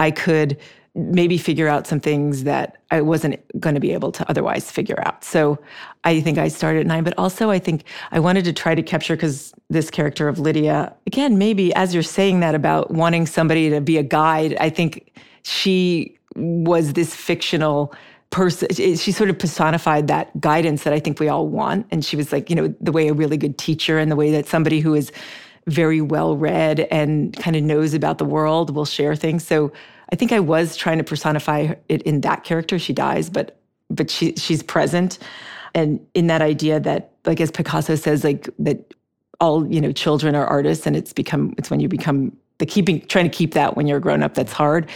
I 0.00 0.10
could 0.10 0.58
maybe 0.94 1.38
figure 1.38 1.68
out 1.68 1.86
some 1.86 2.00
things 2.00 2.42
that 2.44 2.78
I 2.90 3.00
wasn't 3.00 3.36
going 3.60 3.74
to 3.74 3.80
be 3.80 3.92
able 3.92 4.10
to 4.10 4.28
otherwise 4.28 4.70
figure 4.70 5.00
out. 5.06 5.22
So 5.22 5.58
I 6.02 6.20
think 6.20 6.36
I 6.36 6.48
started 6.48 6.80
at 6.80 6.86
nine, 6.86 7.04
but 7.04 7.14
also 7.16 7.50
I 7.50 7.60
think 7.60 7.84
I 8.10 8.18
wanted 8.18 8.44
to 8.46 8.52
try 8.52 8.74
to 8.74 8.82
capture 8.82 9.14
because 9.14 9.54
this 9.68 9.88
character 9.88 10.26
of 10.26 10.40
Lydia, 10.40 10.92
again, 11.06 11.38
maybe 11.38 11.72
as 11.74 11.94
you're 11.94 12.02
saying 12.02 12.40
that 12.40 12.56
about 12.56 12.90
wanting 12.90 13.26
somebody 13.26 13.70
to 13.70 13.80
be 13.80 13.98
a 13.98 14.02
guide, 14.02 14.56
I 14.58 14.68
think 14.68 15.12
she 15.42 16.18
was 16.34 16.94
this 16.94 17.14
fictional 17.14 17.94
person. 18.30 18.68
She 18.74 19.12
sort 19.12 19.30
of 19.30 19.38
personified 19.38 20.08
that 20.08 20.40
guidance 20.40 20.82
that 20.84 20.92
I 20.92 20.98
think 20.98 21.20
we 21.20 21.28
all 21.28 21.46
want. 21.46 21.86
And 21.92 22.04
she 22.04 22.16
was 22.16 22.32
like, 22.32 22.50
you 22.50 22.56
know, 22.56 22.74
the 22.80 22.92
way 22.92 23.08
a 23.08 23.14
really 23.14 23.36
good 23.36 23.58
teacher 23.58 23.98
and 23.98 24.10
the 24.10 24.16
way 24.16 24.32
that 24.32 24.46
somebody 24.46 24.80
who 24.80 24.94
is 24.94 25.12
very 25.70 26.00
well 26.00 26.36
read 26.36 26.80
and 26.90 27.36
kind 27.38 27.56
of 27.56 27.62
knows 27.62 27.94
about 27.94 28.18
the 28.18 28.24
world 28.24 28.74
will 28.74 28.84
share 28.84 29.14
things. 29.14 29.46
So 29.46 29.72
I 30.12 30.16
think 30.16 30.32
I 30.32 30.40
was 30.40 30.76
trying 30.76 30.98
to 30.98 31.04
personify 31.04 31.74
it 31.88 32.02
in 32.02 32.20
that 32.22 32.44
character. 32.44 32.78
She 32.78 32.92
dies, 32.92 33.30
but 33.30 33.56
but 33.88 34.10
she 34.10 34.34
she's 34.36 34.62
present, 34.62 35.18
and 35.74 36.04
in 36.14 36.26
that 36.26 36.42
idea 36.42 36.80
that 36.80 37.12
like 37.24 37.40
as 37.40 37.50
Picasso 37.50 37.94
says, 37.94 38.24
like 38.24 38.48
that 38.58 38.94
all 39.40 39.66
you 39.72 39.80
know 39.80 39.92
children 39.92 40.34
are 40.34 40.46
artists, 40.46 40.86
and 40.86 40.96
it's 40.96 41.12
become 41.12 41.54
it's 41.56 41.70
when 41.70 41.80
you 41.80 41.88
become 41.88 42.36
the 42.58 42.66
keeping 42.66 43.00
trying 43.06 43.30
to 43.30 43.36
keep 43.36 43.54
that 43.54 43.76
when 43.76 43.86
you're 43.86 43.98
a 43.98 44.00
grown 44.00 44.22
up 44.22 44.34
that's 44.34 44.52
hard. 44.52 44.88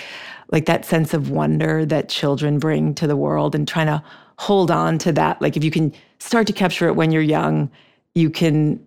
Like 0.51 0.67
that 0.67 0.85
sense 0.85 1.15
of 1.15 1.31
wonder 1.31 1.87
that 1.87 2.09
children 2.09 2.59
bring 2.59 2.95
to 2.97 3.07
the 3.07 3.17
world, 3.17 3.55
and 3.55 3.67
trying 3.67 3.87
to 3.87 4.03
hold 4.39 4.71
on 4.71 4.99
to 4.99 5.13
that. 5.13 5.41
Like 5.41 5.57
if 5.57 5.63
you 5.63 5.71
can 5.71 5.93
start 6.19 6.47
to 6.49 6.53
capture 6.53 6.89
it 6.89 6.97
when 6.97 7.13
you're 7.13 7.23
young, 7.23 7.71
you 8.15 8.31
can 8.31 8.85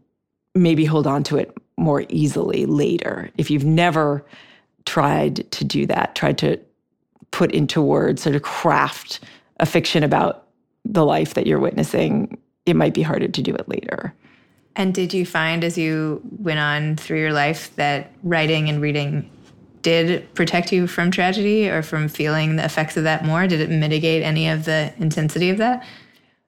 maybe 0.53 0.83
hold 0.85 1.07
on 1.07 1.23
to 1.23 1.37
it 1.37 1.55
more 1.77 2.05
easily 2.09 2.65
later. 2.65 3.29
If 3.37 3.51
you've 3.51 3.65
never 3.65 4.25
tried 4.85 5.49
to 5.51 5.63
do 5.63 5.85
that, 5.85 6.15
tried 6.15 6.37
to 6.39 6.59
put 7.31 7.51
into 7.51 7.81
words, 7.81 8.23
sort 8.23 8.35
of 8.35 8.41
craft 8.41 9.19
a 9.59 9.65
fiction 9.65 10.03
about 10.03 10.47
the 10.85 11.05
life 11.05 11.33
that 11.33 11.45
you're 11.45 11.59
witnessing, 11.59 12.37
it 12.65 12.75
might 12.75 12.93
be 12.93 13.01
harder 13.01 13.27
to 13.27 13.41
do 13.41 13.53
it 13.53 13.67
later. 13.67 14.13
And 14.75 14.93
did 14.93 15.13
you 15.13 15.25
find 15.25 15.63
as 15.63 15.77
you 15.77 16.21
went 16.39 16.59
on 16.59 16.95
through 16.95 17.19
your 17.19 17.33
life 17.33 17.75
that 17.75 18.11
writing 18.23 18.69
and 18.69 18.81
reading 18.81 19.29
did 19.81 20.33
protect 20.33 20.71
you 20.71 20.85
from 20.85 21.11
tragedy 21.11 21.69
or 21.69 21.81
from 21.81 22.07
feeling 22.07 22.57
the 22.57 22.65
effects 22.65 22.97
of 22.97 23.03
that 23.03 23.25
more? 23.25 23.47
Did 23.47 23.61
it 23.61 23.69
mitigate 23.69 24.21
any 24.21 24.49
of 24.49 24.65
the 24.65 24.93
intensity 24.97 25.49
of 25.49 25.57
that? 25.57 25.85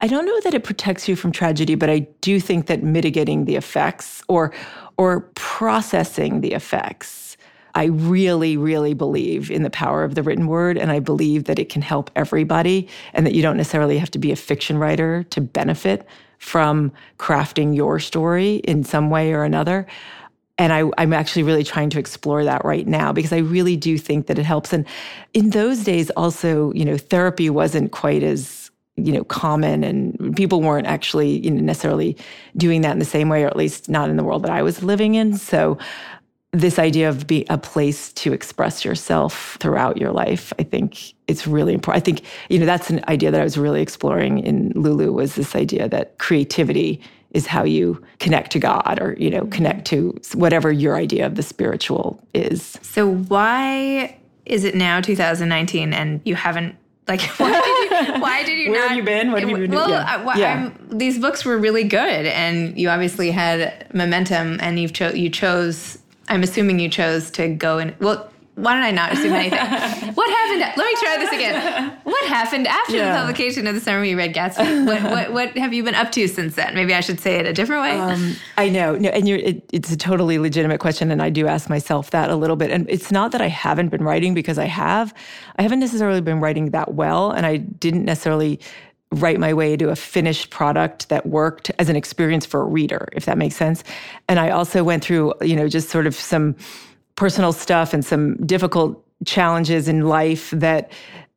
I 0.01 0.07
don't 0.07 0.25
know 0.25 0.39
that 0.41 0.53
it 0.53 0.63
protects 0.63 1.07
you 1.07 1.15
from 1.15 1.31
tragedy, 1.31 1.75
but 1.75 1.89
I 1.89 1.99
do 2.21 2.39
think 2.39 2.67
that 2.67 2.83
mitigating 2.83 3.45
the 3.45 3.55
effects 3.55 4.23
or 4.27 4.53
or 4.99 5.21
processing 5.33 6.41
the 6.41 6.51
effects 6.51 7.37
I 7.75 7.85
really, 7.85 8.57
really 8.57 8.93
believe 8.93 9.49
in 9.49 9.63
the 9.63 9.69
power 9.69 10.03
of 10.03 10.15
the 10.15 10.23
written 10.23 10.47
word, 10.47 10.77
and 10.77 10.91
I 10.91 10.99
believe 10.99 11.45
that 11.45 11.59
it 11.59 11.69
can 11.69 11.81
help 11.81 12.11
everybody, 12.15 12.89
and 13.13 13.25
that 13.25 13.33
you 13.33 13.41
don't 13.41 13.55
necessarily 13.55 13.97
have 13.99 14.11
to 14.11 14.19
be 14.19 14.33
a 14.33 14.35
fiction 14.35 14.77
writer 14.77 15.23
to 15.29 15.39
benefit 15.39 16.05
from 16.39 16.91
crafting 17.17 17.73
your 17.73 17.99
story 17.99 18.55
in 18.57 18.83
some 18.83 19.09
way 19.09 19.31
or 19.31 19.43
another. 19.43 19.87
And 20.57 20.73
I, 20.73 20.89
am 21.01 21.13
actually 21.13 21.43
really 21.43 21.63
trying 21.63 21.89
to 21.91 21.99
explore 21.99 22.43
that 22.43 22.65
right 22.65 22.85
now 22.85 23.13
because 23.13 23.31
I 23.31 23.37
really 23.37 23.77
do 23.77 23.97
think 23.97 24.27
that 24.27 24.37
it 24.37 24.43
helps. 24.43 24.73
And 24.73 24.85
in 25.33 25.51
those 25.51 25.85
days, 25.85 26.09
also, 26.11 26.73
you 26.73 26.83
know, 26.83 26.97
therapy 26.97 27.49
wasn't 27.49 27.93
quite 27.93 28.23
as 28.23 28.58
you 29.05 29.13
know 29.13 29.23
common 29.23 29.83
and 29.83 30.35
people 30.35 30.61
weren't 30.61 30.87
actually 30.87 31.39
you 31.39 31.51
know 31.51 31.61
necessarily 31.61 32.17
doing 32.57 32.81
that 32.81 32.91
in 32.91 32.99
the 32.99 33.05
same 33.05 33.29
way 33.29 33.43
or 33.43 33.47
at 33.47 33.55
least 33.55 33.89
not 33.89 34.09
in 34.09 34.17
the 34.17 34.23
world 34.23 34.43
that 34.43 34.51
I 34.51 34.61
was 34.61 34.83
living 34.83 35.15
in 35.15 35.37
so 35.37 35.77
this 36.51 36.79
idea 36.79 37.07
of 37.09 37.27
being 37.27 37.45
a 37.49 37.57
place 37.57 38.11
to 38.13 38.33
express 38.33 38.83
yourself 38.83 39.55
throughout 39.59 39.97
your 39.97 40.11
life, 40.11 40.51
I 40.57 40.63
think 40.63 41.13
it's 41.27 41.45
really 41.45 41.73
important. 41.73 42.01
I 42.01 42.03
think, 42.03 42.23
you 42.49 42.57
know, 42.57 42.65
that's 42.65 42.89
an 42.89 43.03
idea 43.07 43.29
that 43.29 43.39
I 43.39 43.43
was 43.43 43.57
really 43.57 43.81
exploring 43.81 44.39
in 44.39 44.71
Lulu 44.75 45.13
was 45.13 45.35
this 45.35 45.55
idea 45.55 45.87
that 45.89 46.17
creativity 46.17 47.01
is 47.31 47.45
how 47.45 47.63
you 47.63 48.03
connect 48.17 48.51
to 48.53 48.59
God 48.59 48.97
or, 48.99 49.15
you 49.19 49.29
know, 49.29 49.41
mm-hmm. 49.41 49.51
connect 49.51 49.85
to 49.87 50.19
whatever 50.33 50.71
your 50.71 50.95
idea 50.95 51.27
of 51.27 51.35
the 51.35 51.43
spiritual 51.43 52.19
is. 52.33 52.79
So 52.81 53.13
why 53.13 54.17
is 54.45 54.63
it 54.63 54.73
now 54.73 54.99
2019 55.01 55.93
and 55.93 56.19
you 56.25 56.33
haven't 56.33 56.75
like 57.07 57.21
why 57.37 57.51
did 57.51 57.83
you 57.83 57.88
why 58.19 58.43
did 58.43 58.57
you 58.57 58.67
not? 58.67 58.71
Where 58.71 58.79
not 58.81 58.87
have 58.89 58.97
you 58.97 59.03
been? 59.03 59.31
What 59.31 59.41
have 59.41 59.49
you 59.49 59.57
been 59.57 59.71
well, 59.71 59.87
doing? 59.87 59.99
Yeah. 59.99 60.15
Uh, 60.15 60.29
I- 60.29 60.37
Yeah. 60.37 60.69
These 60.91 61.19
books 61.19 61.45
were 61.45 61.57
really 61.57 61.83
good 61.83 62.25
and 62.25 62.77
you 62.77 62.89
obviously 62.89 63.31
had 63.31 63.87
momentum 63.93 64.57
and 64.61 64.79
you've 64.79 64.93
cho- 64.93 65.11
you 65.13 65.29
chose 65.29 65.99
I'm 66.29 66.43
assuming 66.43 66.79
you 66.79 66.89
chose 66.89 67.31
to 67.31 67.47
go 67.47 67.79
and 67.79 67.95
well 67.99 68.31
why 68.61 68.75
did 68.75 68.83
I 68.83 68.91
not 68.91 69.13
assume 69.13 69.33
anything? 69.33 69.59
what 70.13 70.29
happened? 70.29 70.73
Let 70.77 70.85
me 70.85 70.95
try 70.99 71.17
this 71.17 71.31
again. 71.31 71.97
What 72.03 72.27
happened 72.27 72.67
after 72.67 72.95
Yeah. 72.97 73.13
the 73.13 73.19
publication 73.19 73.67
of 73.67 73.75
the 73.75 73.81
summer 73.81 74.03
you 74.03 74.17
read 74.17 74.33
Gatsby? 74.33 74.85
What, 74.85 75.01
what 75.03 75.33
what 75.39 75.57
have 75.57 75.73
you 75.73 75.83
been 75.83 75.95
up 75.95 76.11
to 76.13 76.27
since 76.27 76.55
then? 76.55 76.75
Maybe 76.75 76.93
I 76.93 76.99
should 76.99 77.19
say 77.19 77.37
it 77.37 77.45
a 77.45 77.53
different 77.53 77.81
way. 77.83 77.99
Um, 77.99 78.35
I 78.57 78.69
know, 78.69 78.95
no, 78.95 79.09
and 79.09 79.27
you're, 79.27 79.39
it, 79.39 79.63
it's 79.71 79.91
a 79.91 79.97
totally 79.97 80.37
legitimate 80.39 80.79
question, 80.79 81.11
and 81.11 81.21
I 81.21 81.29
do 81.29 81.47
ask 81.47 81.69
myself 81.69 82.11
that 82.11 82.29
a 82.29 82.35
little 82.35 82.55
bit. 82.55 82.71
And 82.71 82.89
it's 82.89 83.11
not 83.11 83.31
that 83.31 83.41
I 83.41 83.47
haven't 83.47 83.89
been 83.89 84.03
writing 84.03 84.33
because 84.33 84.57
I 84.59 84.65
have. 84.65 85.13
I 85.57 85.61
haven't 85.61 85.79
necessarily 85.79 86.21
been 86.21 86.39
writing 86.39 86.71
that 86.71 86.93
well, 86.93 87.31
and 87.31 87.45
I 87.45 87.57
didn't 87.57 88.05
necessarily 88.05 88.59
write 89.11 89.39
my 89.39 89.53
way 89.53 89.75
to 89.75 89.89
a 89.89 89.95
finished 89.95 90.51
product 90.51 91.09
that 91.09 91.25
worked 91.25 91.71
as 91.79 91.89
an 91.89 91.95
experience 91.95 92.45
for 92.45 92.61
a 92.61 92.65
reader, 92.65 93.07
if 93.13 93.25
that 93.25 93.37
makes 93.39 93.55
sense. 93.55 93.83
And 94.27 94.39
I 94.39 94.51
also 94.51 94.83
went 94.83 95.03
through, 95.03 95.33
you 95.41 95.55
know, 95.55 95.67
just 95.67 95.89
sort 95.89 96.05
of 96.05 96.13
some 96.13 96.55
personal 97.19 97.51
stuff 97.51 97.93
and 97.93 98.05
some 98.05 98.37
difficult 98.45 99.05
challenges 99.25 99.89
in 99.89 100.07
life 100.07 100.51
that 100.51 100.89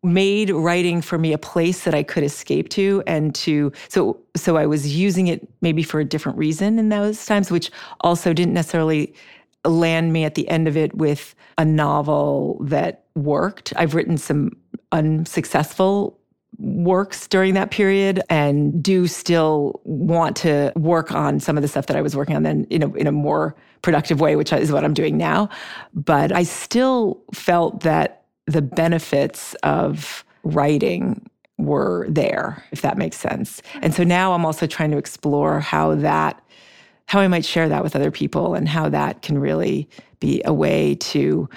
made 0.05 0.49
writing 0.51 1.03
for 1.03 1.19
me 1.19 1.33
a 1.33 1.39
place 1.39 1.83
that 1.83 1.93
I 1.93 2.05
could 2.05 2.23
escape 2.23 2.69
to 2.71 3.03
and 3.05 3.35
to 3.37 3.73
so 3.89 4.17
so 4.37 4.57
I 4.57 4.67
was 4.67 4.97
using 4.97 5.27
it 5.27 5.49
maybe 5.61 5.83
for 5.83 5.99
a 5.99 6.05
different 6.05 6.39
reason 6.39 6.79
in 6.79 6.89
those 6.89 7.27
times 7.27 7.51
which 7.51 7.71
also 8.01 8.33
didn't 8.33 8.55
necessarily 8.55 9.13
land 9.65 10.13
me 10.13 10.25
at 10.25 10.37
the 10.37 10.49
end 10.49 10.69
of 10.69 10.77
it 10.77 10.95
with 10.95 11.35
a 11.59 11.65
novel 11.65 12.59
that 12.63 13.05
worked. 13.17 13.73
I've 13.77 13.95
written 13.95 14.17
some 14.19 14.53
unsuccessful 14.93 16.19
works 16.59 17.27
during 17.27 17.55
that 17.55 17.71
period 17.71 18.23
and 18.29 18.83
do 18.83 19.07
still 19.07 19.81
want 19.85 20.37
to 20.37 20.73
work 20.77 21.13
on 21.13 21.41
some 21.41 21.57
of 21.57 21.63
the 21.63 21.69
stuff 21.69 21.87
that 21.87 21.97
I 21.97 22.03
was 22.03 22.15
working 22.15 22.37
on 22.37 22.43
then 22.43 22.67
in 22.71 22.83
a, 22.83 22.93
in 22.95 23.07
a 23.07 23.13
more 23.13 23.57
productive 23.81 24.21
way, 24.21 24.37
which 24.37 24.53
is 24.53 24.71
what 24.71 24.85
I'm 24.85 24.95
doing 24.95 25.17
now. 25.17 25.49
But 25.95 26.33
I 26.33 26.45
still 26.45 27.23
felt 27.33 27.81
that 27.81 28.25
the 28.47 28.63
benefits 28.63 29.55
of 29.63 30.25
writing 30.45 31.29
were 31.59 32.07
there, 32.09 32.65
if 32.71 32.83
that 32.83 32.99
makes 32.99 33.19
sense. 33.19 33.63
And 33.81 33.95
so 33.95 34.05
now 34.05 34.33
I'm 34.33 34.45
also 34.45 34.67
trying 34.67 34.91
to 34.91 34.99
explore 34.99 35.61
how 35.61 35.95
that, 35.97 36.43
how 37.07 37.21
I 37.21 37.29
might 37.29 37.45
share 37.45 37.69
that 37.69 37.83
with 37.83 37.95
other 37.97 38.11
people 38.11 38.55
and 38.55 38.69
how 38.69 38.89
that 38.89 39.23
can 39.23 39.39
really 39.39 39.89
be 40.21 40.43
a 40.45 40.53
way 40.53 40.97
to, 40.97 41.49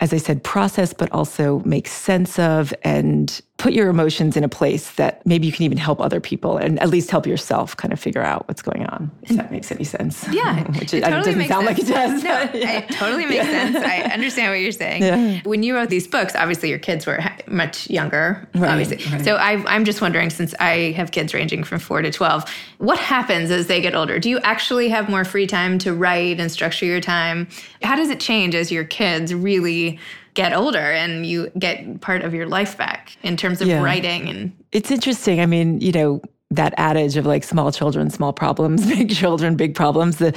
as 0.00 0.12
I 0.12 0.18
said, 0.18 0.42
process, 0.42 0.92
but 0.92 1.10
also 1.12 1.60
make 1.60 1.88
sense 1.88 2.38
of 2.38 2.74
and 2.82 3.40
put 3.58 3.72
your 3.72 3.88
emotions 3.88 4.36
in 4.36 4.44
a 4.44 4.50
place 4.50 4.90
that 4.92 5.24
maybe 5.24 5.46
you 5.46 5.52
can 5.52 5.62
even 5.62 5.78
help 5.78 5.98
other 5.98 6.20
people 6.20 6.58
and 6.58 6.78
at 6.80 6.90
least 6.90 7.10
help 7.10 7.26
yourself 7.26 7.74
kind 7.74 7.90
of 7.90 7.98
figure 7.98 8.20
out 8.22 8.46
what's 8.48 8.60
going 8.60 8.84
on. 8.86 9.10
If 9.22 9.36
that 9.36 9.50
makes 9.50 9.72
any 9.72 9.82
sense. 9.84 10.28
Yeah, 10.30 10.62
Which 10.78 10.92
it 10.92 10.98
it, 10.98 11.00
totally 11.04 11.22
doesn't 11.22 11.38
makes 11.38 11.48
sound 11.48 11.64
like 11.66 11.78
it 11.78 11.86
sense. 11.86 12.22
does. 12.22 12.52
No, 12.52 12.58
yeah. 12.60 12.78
it 12.80 12.90
totally 12.90 13.24
makes 13.24 13.46
sense. 13.46 13.76
I 13.78 14.02
understand 14.12 14.50
what 14.52 14.60
you're 14.60 14.72
saying. 14.72 15.02
Yeah. 15.02 15.40
When 15.44 15.62
you 15.62 15.74
wrote 15.74 15.88
these 15.88 16.06
books, 16.06 16.34
obviously 16.36 16.68
your 16.68 16.78
kids 16.78 17.06
were 17.06 17.18
much 17.46 17.88
younger, 17.88 18.46
Right, 18.54 18.70
obviously. 18.70 18.98
right. 19.10 19.24
So 19.24 19.36
I, 19.36 19.52
I'm 19.74 19.86
just 19.86 20.02
wondering, 20.02 20.28
since 20.28 20.54
I 20.60 20.92
have 20.92 21.10
kids 21.12 21.32
ranging 21.32 21.64
from 21.64 21.78
four 21.78 22.02
to 22.02 22.10
12, 22.10 22.44
what 22.76 22.98
happens 22.98 23.50
as 23.50 23.68
they 23.68 23.80
get 23.80 23.94
older? 23.94 24.18
Do 24.18 24.28
you 24.28 24.38
actually 24.40 24.90
have 24.90 25.08
more 25.08 25.24
free 25.24 25.46
time 25.46 25.78
to 25.78 25.94
write 25.94 26.40
and 26.40 26.52
structure 26.52 26.84
your 26.84 27.00
time? 27.00 27.48
How 27.82 27.96
does 27.96 28.10
it 28.10 28.20
change 28.20 28.54
as 28.54 28.70
your 28.70 28.84
kids 28.84 29.32
really 29.32 29.98
get 30.36 30.52
older 30.52 30.78
and 31.02 31.26
you 31.26 31.50
get 31.58 32.00
part 32.00 32.22
of 32.22 32.32
your 32.32 32.46
life 32.46 32.76
back 32.78 33.16
in 33.24 33.36
terms 33.36 33.60
of 33.60 33.66
Yeah. 33.66 33.82
writing 33.82 34.28
and 34.28 34.52
It's 34.70 34.90
interesting. 34.92 35.40
I 35.40 35.46
mean, 35.46 35.80
you 35.80 35.90
know, 35.90 36.20
that 36.52 36.72
adage 36.76 37.16
of 37.16 37.26
like 37.26 37.42
small 37.42 37.72
children, 37.72 38.10
small 38.10 38.32
problems, 38.32 38.86
big 38.96 39.10
children, 39.10 39.56
big 39.56 39.74
problems. 39.74 40.18
The 40.18 40.32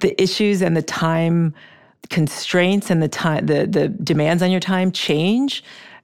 the 0.00 0.12
issues 0.22 0.60
and 0.60 0.76
the 0.76 0.82
time 0.82 1.54
constraints 2.10 2.90
and 2.90 3.02
the 3.02 3.08
time 3.08 3.46
the 3.46 3.66
the 3.66 3.88
demands 3.88 4.42
on 4.42 4.50
your 4.50 4.60
time 4.60 4.92
change. 4.92 5.62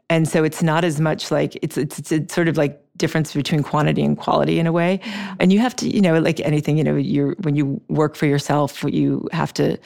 And 0.08 0.28
so 0.28 0.44
it's 0.44 0.62
not 0.62 0.84
as 0.84 1.00
much 1.00 1.30
like 1.30 1.58
it's 1.62 1.76
it's 1.76 1.98
it's, 1.98 2.12
it's 2.12 2.34
sort 2.34 2.48
of 2.48 2.56
like 2.56 2.78
difference 2.96 3.34
between 3.34 3.62
quantity 3.62 4.02
and 4.04 4.16
quality 4.16 4.58
in 4.58 4.66
a 4.66 4.72
way. 4.72 5.00
And 5.40 5.52
you 5.52 5.58
have 5.58 5.74
to, 5.76 5.88
you 5.88 6.00
know, 6.00 6.18
like 6.20 6.38
anything, 6.40 6.78
you 6.78 6.84
know, 6.84 6.96
you're 6.96 7.34
when 7.42 7.56
you 7.56 7.80
work 7.88 8.14
for 8.16 8.26
yourself, 8.26 8.84
you 8.84 9.28
have 9.32 9.52
to, 9.54 9.76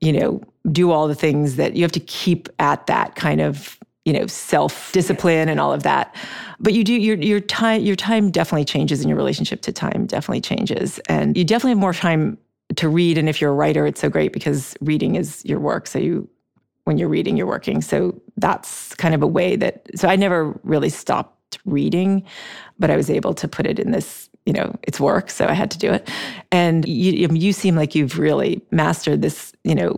you 0.00 0.12
know, 0.12 0.40
do 0.70 0.90
all 0.90 1.08
the 1.08 1.14
things 1.14 1.56
that 1.56 1.76
you 1.76 1.82
have 1.82 1.92
to 1.92 2.00
keep 2.00 2.48
at 2.58 2.86
that 2.86 3.14
kind 3.14 3.40
of 3.40 3.78
you 4.04 4.12
know 4.12 4.26
self 4.26 4.92
discipline 4.92 5.48
and 5.48 5.60
all 5.60 5.72
of 5.72 5.82
that. 5.82 6.14
But 6.58 6.72
you 6.72 6.84
do 6.84 6.94
your 6.94 7.16
your 7.16 7.40
time 7.40 7.82
your 7.82 7.96
time 7.96 8.30
definitely 8.30 8.64
changes 8.64 9.00
and 9.00 9.08
your 9.08 9.16
relationship 9.16 9.60
to 9.62 9.72
time 9.72 10.06
definitely 10.06 10.40
changes. 10.40 10.98
And 11.00 11.36
you 11.36 11.44
definitely 11.44 11.72
have 11.72 11.78
more 11.78 11.92
time 11.92 12.38
to 12.76 12.88
read. 12.88 13.18
And 13.18 13.28
if 13.28 13.40
you're 13.40 13.50
a 13.50 13.54
writer 13.54 13.86
it's 13.86 14.00
so 14.00 14.08
great 14.08 14.32
because 14.32 14.76
reading 14.80 15.16
is 15.16 15.44
your 15.44 15.60
work. 15.60 15.86
So 15.86 15.98
you 15.98 16.28
when 16.84 16.98
you're 16.98 17.08
reading 17.08 17.36
you're 17.36 17.46
working. 17.46 17.82
So 17.82 18.20
that's 18.36 18.94
kind 18.94 19.14
of 19.14 19.22
a 19.22 19.26
way 19.26 19.54
that 19.56 19.86
so 19.94 20.08
i 20.08 20.16
never 20.16 20.58
really 20.64 20.88
stopped 20.88 21.58
reading 21.64 22.24
but 22.78 22.90
i 22.90 22.96
was 22.96 23.10
able 23.10 23.34
to 23.34 23.46
put 23.48 23.66
it 23.66 23.78
in 23.78 23.90
this 23.90 24.29
you 24.50 24.54
know 24.54 24.74
it's 24.82 24.98
work 24.98 25.30
so 25.30 25.46
i 25.46 25.52
had 25.52 25.70
to 25.70 25.78
do 25.78 25.92
it 25.92 26.10
and 26.50 26.88
you 26.88 27.28
you 27.30 27.52
seem 27.52 27.76
like 27.76 27.94
you've 27.94 28.18
really 28.18 28.60
mastered 28.72 29.22
this 29.22 29.52
you 29.62 29.76
know 29.76 29.96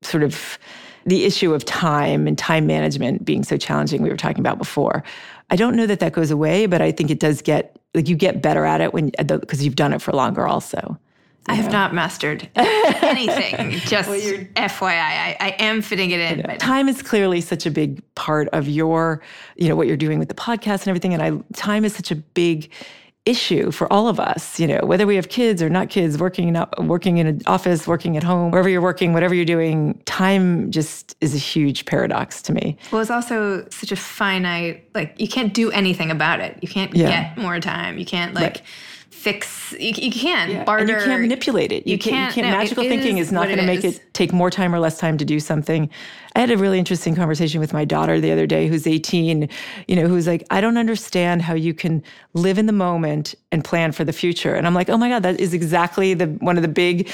sort 0.00 0.22
of 0.22 0.58
the 1.04 1.26
issue 1.26 1.52
of 1.52 1.66
time 1.66 2.26
and 2.26 2.38
time 2.38 2.66
management 2.66 3.22
being 3.26 3.44
so 3.44 3.58
challenging 3.58 4.00
we 4.00 4.08
were 4.08 4.16
talking 4.16 4.40
about 4.40 4.56
before 4.56 5.04
i 5.50 5.56
don't 5.56 5.76
know 5.76 5.86
that 5.86 6.00
that 6.00 6.14
goes 6.14 6.30
away 6.30 6.64
but 6.64 6.80
i 6.80 6.90
think 6.90 7.10
it 7.10 7.20
does 7.20 7.42
get 7.42 7.78
like 7.94 8.08
you 8.08 8.16
get 8.16 8.40
better 8.40 8.64
at 8.64 8.80
it 8.80 8.94
when 8.94 9.10
because 9.18 9.62
you've 9.62 9.76
done 9.76 9.92
it 9.92 10.00
for 10.00 10.12
longer 10.12 10.46
also 10.46 10.98
I 11.46 11.54
have 11.54 11.72
not 11.72 11.92
mastered 11.94 12.48
anything. 12.54 13.72
Just 13.80 14.08
FYI, 14.08 14.82
I, 14.92 15.36
I 15.40 15.48
am 15.58 15.82
fitting 15.82 16.10
it 16.10 16.20
in. 16.20 16.42
But 16.42 16.60
time 16.60 16.88
is 16.88 17.02
clearly 17.02 17.40
such 17.40 17.66
a 17.66 17.70
big 17.70 18.02
part 18.14 18.48
of 18.52 18.68
your 18.68 19.20
you 19.56 19.68
know 19.68 19.74
what 19.74 19.88
you're 19.88 19.96
doing 19.96 20.18
with 20.20 20.28
the 20.28 20.34
podcast 20.34 20.82
and 20.82 20.88
everything 20.88 21.14
and 21.14 21.22
i 21.22 21.32
time 21.54 21.84
is 21.84 21.94
such 21.94 22.10
a 22.10 22.14
big 22.14 22.70
issue 23.26 23.70
for 23.70 23.90
all 23.92 24.08
of 24.08 24.18
us 24.18 24.58
you 24.58 24.66
know 24.66 24.80
whether 24.82 25.06
we 25.06 25.14
have 25.14 25.28
kids 25.28 25.62
or 25.62 25.68
not 25.68 25.90
kids 25.90 26.16
working 26.18 26.48
in, 26.56 26.86
working 26.88 27.18
in 27.18 27.26
an 27.26 27.40
office 27.46 27.86
working 27.86 28.16
at 28.16 28.22
home 28.22 28.50
wherever 28.50 28.68
you're 28.68 28.80
working 28.80 29.12
whatever 29.12 29.34
you're 29.34 29.44
doing 29.44 30.00
time 30.06 30.70
just 30.70 31.14
is 31.20 31.34
a 31.34 31.38
huge 31.38 31.84
paradox 31.84 32.40
to 32.40 32.52
me 32.54 32.78
well, 32.90 33.02
it's 33.02 33.10
also 33.10 33.66
such 33.70 33.92
a 33.92 33.96
finite. 33.96 34.88
Like 34.94 35.14
you 35.20 35.28
can't 35.28 35.52
do 35.52 35.70
anything 35.70 36.10
about 36.10 36.40
it. 36.40 36.58
You 36.62 36.68
can't 36.68 36.94
Yeah. 36.94 37.08
get 37.34 37.38
more 37.38 37.60
time. 37.60 37.98
You 37.98 38.06
can't 38.06 38.32
like 38.34 38.42
Right. 38.42 38.62
Fix. 39.20 39.72
You, 39.78 39.92
you 39.96 40.10
can't 40.10 40.64
barter. 40.66 40.80
and 40.82 40.90
you 40.90 40.96
can't 40.96 41.20
manipulate 41.22 41.72
it. 41.72 41.86
You, 41.86 41.92
You 41.92 41.98
can't. 41.98 42.14
can't- 42.14 42.36
you 42.36 42.42
can't 42.42 42.52
no, 42.52 42.58
magical 42.58 42.84
thinking 42.84 43.18
is 43.18 43.28
is 43.28 43.32
not 43.32 43.46
going 43.46 43.58
to 43.58 43.66
make 43.66 43.84
is. 43.84 43.98
it 43.98 44.14
take 44.14 44.32
more 44.32 44.50
time 44.50 44.74
or 44.74 44.80
less 44.80 44.98
time 44.98 45.18
to 45.18 45.24
do 45.24 45.38
something. 45.40 45.90
I 46.34 46.40
had 46.40 46.50
a 46.50 46.56
really 46.56 46.78
interesting 46.78 47.14
conversation 47.14 47.60
with 47.60 47.72
my 47.72 47.84
daughter 47.84 48.20
the 48.20 48.32
other 48.32 48.46
day, 48.46 48.66
who's 48.68 48.86
18. 48.86 49.48
You 49.88 49.96
know, 49.96 50.06
who's 50.08 50.26
like, 50.26 50.46
I 50.50 50.60
don't 50.60 50.76
understand 50.78 51.42
how 51.42 51.54
you 51.54 51.74
can 51.74 52.02
live 52.34 52.56
in 52.58 52.66
the 52.66 52.72
moment 52.72 53.34
and 53.52 53.62
plan 53.64 53.92
for 53.92 54.04
the 54.04 54.12
future. 54.12 54.54
And 54.54 54.66
I'm 54.66 54.74
like, 54.74 54.88
oh 54.88 54.96
my 54.96 55.08
god, 55.08 55.22
that 55.24 55.38
is 55.40 55.52
exactly 55.54 56.14
the 56.14 56.26
one 56.26 56.56
of 56.56 56.62
the 56.62 56.68
big. 56.68 57.08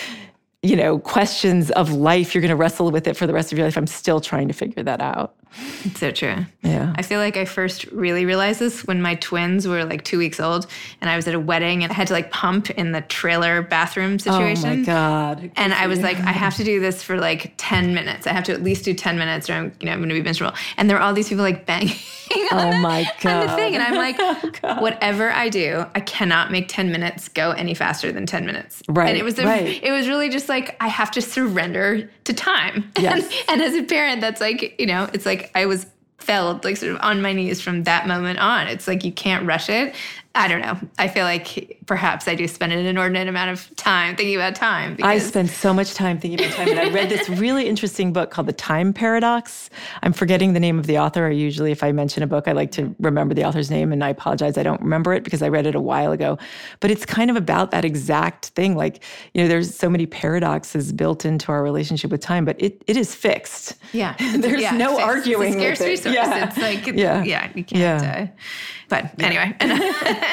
You 0.63 0.75
know, 0.75 0.99
questions 0.99 1.71
of 1.73 1.93
life. 1.93 2.35
You're 2.35 2.43
going 2.43 2.49
to 2.49 2.57
wrestle 2.57 2.91
with 2.91 3.07
it 3.07 3.17
for 3.17 3.27
the 3.27 3.33
rest 3.33 3.53
of 3.53 3.59
your 3.59 3.67
life. 3.67 3.77
I'm 3.77 3.87
still 3.87 4.21
trying 4.21 4.49
to 4.49 4.55
figure 4.55 4.83
that 4.83 5.01
out. 5.01 5.37
It's 5.85 6.01
so 6.01 6.11
true. 6.11 6.45
Yeah. 6.63 6.93
I 6.97 7.03
feel 7.03 7.21
like 7.21 7.37
I 7.37 7.45
first 7.45 7.85
really 7.87 8.25
realized 8.27 8.61
this 8.61 8.85
when 8.87 9.01
my 9.01 9.15
twins 9.17 9.67
were 9.69 9.85
like 9.85 10.05
two 10.05 10.19
weeks 10.19 10.41
old, 10.41 10.67
and 11.01 11.09
I 11.09 11.17
was 11.17 11.27
at 11.29 11.35
a 11.35 11.41
wedding 11.41 11.83
and 11.83 11.93
I 11.93 11.95
had 11.95 12.09
to 12.09 12.13
like 12.13 12.31
pump 12.31 12.71
in 12.71 12.93
the 12.93 13.01
trailer 13.03 13.63
bathroom 13.63 14.19
situation. 14.19 14.71
Oh 14.71 14.77
my 14.77 14.83
god. 14.85 15.51
And 15.57 15.73
I 15.75 15.87
was 15.87 16.01
like, 16.01 16.19
I 16.19 16.33
have 16.33 16.57
to 16.57 16.65
do 16.65 16.81
this 16.81 17.03
for 17.03 17.19
like 17.19 17.55
10 17.57 17.95
minutes. 17.95 18.27
I 18.27 18.33
have 18.33 18.45
to 18.45 18.53
at 18.53 18.63
least 18.63 18.85
do 18.85 18.95
10 18.95 19.19
minutes 19.19 19.49
or 19.49 19.55
I'm, 19.55 19.73
you 19.81 19.87
know, 19.87 19.93
I'm 19.93 19.99
going 19.99 20.09
to 20.09 20.15
be 20.15 20.23
miserable. 20.23 20.57
And 20.77 20.89
there 20.91 20.97
were 20.97 21.03
all 21.03 21.13
these 21.15 21.29
people 21.29 21.45
like 21.45 21.67
banging 21.67 21.91
on, 21.91 22.49
Oh 22.53 22.71
the- 22.73 22.79
my 22.79 23.01
on 23.25 23.47
the 23.47 23.53
thing. 23.55 23.75
And 23.75 23.83
I'm 23.83 23.95
like, 23.95 24.17
oh 24.65 24.81
whatever 24.81 25.31
I 25.31 25.49
do, 25.49 25.85
I 25.95 26.01
cannot 26.01 26.51
make 26.51 26.69
10 26.69 26.91
minutes 26.91 27.29
go 27.29 27.53
any 27.53 27.75
faster 27.75 28.11
than 28.13 28.27
10 28.27 28.45
minutes. 28.47 28.83
Right, 28.89 29.09
And 29.11 29.17
it 29.19 29.25
was, 29.25 29.39
a, 29.39 29.45
right. 29.45 29.83
it 29.83 29.93
was 29.93 30.09
really 30.09 30.29
just 30.29 30.49
like, 30.49 30.77
I 30.81 30.89
have 30.89 31.11
to 31.13 31.23
surrender 31.23 32.11
to 32.25 32.33
time. 32.33 32.93
Yes. 32.99 33.25
And, 33.49 33.61
and 33.61 33.63
as 33.63 33.75
a 33.75 33.83
parent, 33.85 34.21
that's 34.21 34.41
like, 34.41 34.75
you 34.81 34.87
know, 34.87 35.09
it's 35.13 35.27
like 35.27 35.46
I 35.55 35.67
was 35.67 35.87
felt 36.19 36.65
like 36.65 36.77
sort 36.77 36.93
of 36.93 37.01
on 37.03 37.23
my 37.23 37.33
knees 37.33 37.61
from 37.61 37.85
that 37.85 38.09
moment 38.09 38.39
on. 38.39 38.67
It's 38.67 38.89
like 38.89 39.05
you 39.05 39.13
can't 39.13 39.47
rush 39.47 39.69
it. 39.69 39.95
I 40.37 40.49
don't 40.49 40.61
know. 40.61 40.79
I 40.99 41.09
feel 41.09 41.25
like 41.25 41.81
perhaps 41.87 42.29
I 42.29 42.35
do 42.35 42.47
spend 42.47 42.73
an 42.73 42.85
inordinate 42.85 43.27
amount 43.27 43.51
of 43.53 43.75
time 43.77 44.17
thinking 44.17 44.37
about 44.37 44.55
time. 44.55 44.99
I 45.03 45.19
spend 45.19 45.49
so 45.49 45.73
much 45.73 45.95
time 45.95 46.19
thinking 46.21 46.41
about 46.45 46.57
time. 46.57 46.69
And 46.69 46.79
I 46.79 46.91
read 46.91 47.09
this 47.09 47.27
really 47.31 47.67
interesting 47.67 48.13
book 48.13 48.31
called 48.31 48.47
The 48.47 48.53
Time 48.53 48.93
Paradox. 48.93 49.71
I'm 50.03 50.13
forgetting 50.13 50.53
the 50.53 50.61
name 50.61 50.79
of 50.79 50.87
the 50.87 50.99
author. 50.99 51.27
I 51.27 51.31
usually, 51.31 51.73
if 51.73 51.83
I 51.83 51.91
mention 51.93 52.23
a 52.23 52.27
book, 52.27 52.49
I 52.49 52.53
like 52.53 52.71
to 52.73 52.95
remember 53.01 53.35
the 53.35 53.45
author's 53.45 53.71
name. 53.71 53.93
And 53.93 54.05
I 54.05 54.11
apologize, 54.11 54.59
I 54.59 54.63
don't 54.63 54.81
remember 54.83 55.15
it 55.15 55.25
because 55.25 55.41
I 55.41 55.49
read 55.49 55.67
it 55.67 55.75
a 55.75 55.81
while 55.81 56.13
ago. 56.13 56.39
But 56.81 56.91
it's 56.91 57.07
kind 57.07 57.31
of 57.31 57.37
about 57.37 57.71
that 57.71 57.87
exact 57.87 58.47
thing. 58.49 58.77
Like, 58.77 59.03
you 59.33 59.43
know, 59.43 59.49
there's 59.49 59.75
so 59.75 59.89
many 59.89 60.05
paradoxes 60.05 60.93
built 60.93 61.25
into 61.25 61.51
our 61.51 61.63
relationship 61.63 62.11
with 62.11 62.21
time, 62.21 62.45
but 62.45 62.61
it, 62.61 62.85
it 62.87 62.99
is 62.99 63.15
fixed. 63.15 63.75
Yeah. 63.93 64.15
there's 64.37 64.61
yeah, 64.61 64.77
no 64.77 65.01
arguing 65.01 65.55
it's 65.55 65.57
a 65.57 65.61
scarce 65.61 65.79
with 65.81 65.89
it. 65.89 65.91
resource. 65.91 66.15
Yeah. 66.15 66.49
It's 66.49 66.59
like, 66.59 66.87
Yeah. 66.89 67.25
yeah, 67.25 67.51
you 67.55 67.65
can't. 67.65 67.81
Yeah. 67.81 68.29
Uh, 68.31 68.43
but 68.89 69.21
anyway, 69.21 69.53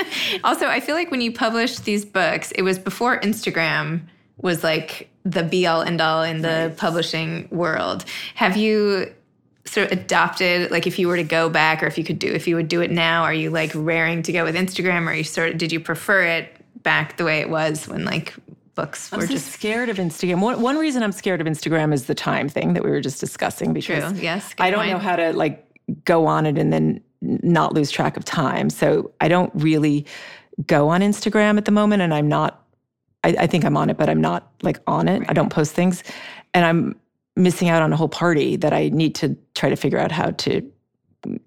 also, 0.43 0.67
I 0.67 0.79
feel 0.79 0.95
like 0.95 1.11
when 1.11 1.21
you 1.21 1.31
published 1.31 1.85
these 1.85 2.05
books, 2.05 2.51
it 2.51 2.61
was 2.61 2.79
before 2.79 3.19
Instagram 3.19 4.01
was 4.37 4.63
like 4.63 5.09
the 5.23 5.43
be 5.43 5.65
all 5.65 5.81
end 5.81 6.01
all 6.01 6.23
in 6.23 6.41
the 6.41 6.73
publishing 6.77 7.47
world. 7.51 8.05
Have 8.35 8.57
you 8.57 9.13
sort 9.65 9.91
of 9.91 9.97
adopted, 9.97 10.71
like, 10.71 10.85
if 10.87 10.99
you 10.99 11.07
were 11.07 11.15
to 11.15 11.23
go 11.23 11.49
back, 11.49 11.81
or 11.81 11.87
if 11.87 11.97
you 11.97 12.03
could 12.03 12.19
do, 12.19 12.31
if 12.31 12.47
you 12.47 12.55
would 12.55 12.67
do 12.67 12.81
it 12.81 12.91
now, 12.91 13.23
are 13.23 13.33
you 13.33 13.49
like 13.49 13.71
raring 13.73 14.21
to 14.23 14.31
go 14.31 14.43
with 14.43 14.55
Instagram, 14.55 15.07
or 15.07 15.13
you 15.13 15.23
sort 15.23 15.49
of 15.49 15.57
did 15.57 15.71
you 15.71 15.79
prefer 15.79 16.23
it 16.23 16.55
back 16.83 17.17
the 17.17 17.23
way 17.23 17.39
it 17.39 17.49
was 17.49 17.87
when 17.87 18.03
like 18.03 18.33
books 18.75 19.11
I'm 19.13 19.19
were 19.19 19.27
so 19.27 19.33
just 19.33 19.51
scared 19.51 19.89
of 19.89 19.97
Instagram. 19.97 20.41
One, 20.41 20.61
one 20.61 20.77
reason 20.77 21.03
I'm 21.03 21.11
scared 21.11 21.41
of 21.41 21.47
Instagram 21.47 21.93
is 21.93 22.05
the 22.05 22.15
time 22.15 22.49
thing 22.49 22.73
that 22.73 22.83
we 22.83 22.89
were 22.89 23.01
just 23.01 23.19
discussing 23.19 23.73
because 23.73 24.11
true? 24.11 24.21
Yes, 24.21 24.53
I 24.59 24.71
don't 24.71 24.87
know 24.87 24.97
how 24.97 25.15
to 25.15 25.33
like 25.33 25.65
go 26.05 26.25
on 26.25 26.45
it 26.45 26.57
and 26.57 26.71
then 26.71 27.01
not 27.23 27.73
lose 27.73 27.89
track 27.89 28.17
of 28.17 28.25
time. 28.25 28.69
So 28.69 29.11
I 29.21 29.27
don't 29.27 29.51
really 29.55 30.05
go 30.67 30.89
on 30.89 31.01
Instagram 31.01 31.57
at 31.57 31.65
the 31.65 31.71
moment 31.71 32.01
and 32.01 32.13
I'm 32.13 32.27
not 32.27 32.59
I, 33.23 33.35
I 33.39 33.47
think 33.47 33.63
I'm 33.63 33.77
on 33.77 33.89
it, 33.89 33.97
but 33.97 34.09
I'm 34.09 34.19
not 34.19 34.51
like 34.63 34.79
on 34.85 35.07
it. 35.07 35.23
I 35.29 35.33
don't 35.33 35.49
post 35.49 35.73
things. 35.73 36.03
And 36.53 36.65
I'm 36.65 36.99
missing 37.37 37.69
out 37.69 37.81
on 37.81 37.93
a 37.93 37.95
whole 37.95 38.09
party 38.09 38.57
that 38.57 38.73
I 38.73 38.89
need 38.89 39.15
to 39.15 39.37
try 39.55 39.69
to 39.69 39.77
figure 39.77 39.97
out 39.97 40.11
how 40.11 40.31
to 40.31 40.69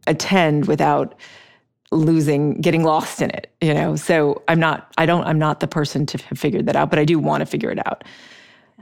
attend 0.07 0.67
without 0.67 1.15
losing 1.93 2.61
getting 2.61 2.83
lost 2.83 3.23
in 3.23 3.31
it 3.31 3.49
you 3.61 3.73
know 3.73 3.95
so 3.95 4.43
i'm 4.49 4.59
not 4.59 4.93
i 4.99 5.07
don't 5.07 5.23
i'm 5.23 5.39
not 5.39 5.61
the 5.61 5.69
person 5.69 6.05
to 6.05 6.19
have 6.19 6.37
figured 6.37 6.67
that 6.67 6.75
out 6.75 6.91
but 6.91 6.99
i 6.99 7.05
do 7.05 7.17
want 7.17 7.43
to 7.43 7.47
figure 7.47 7.71
it 7.71 7.79
out 7.87 8.03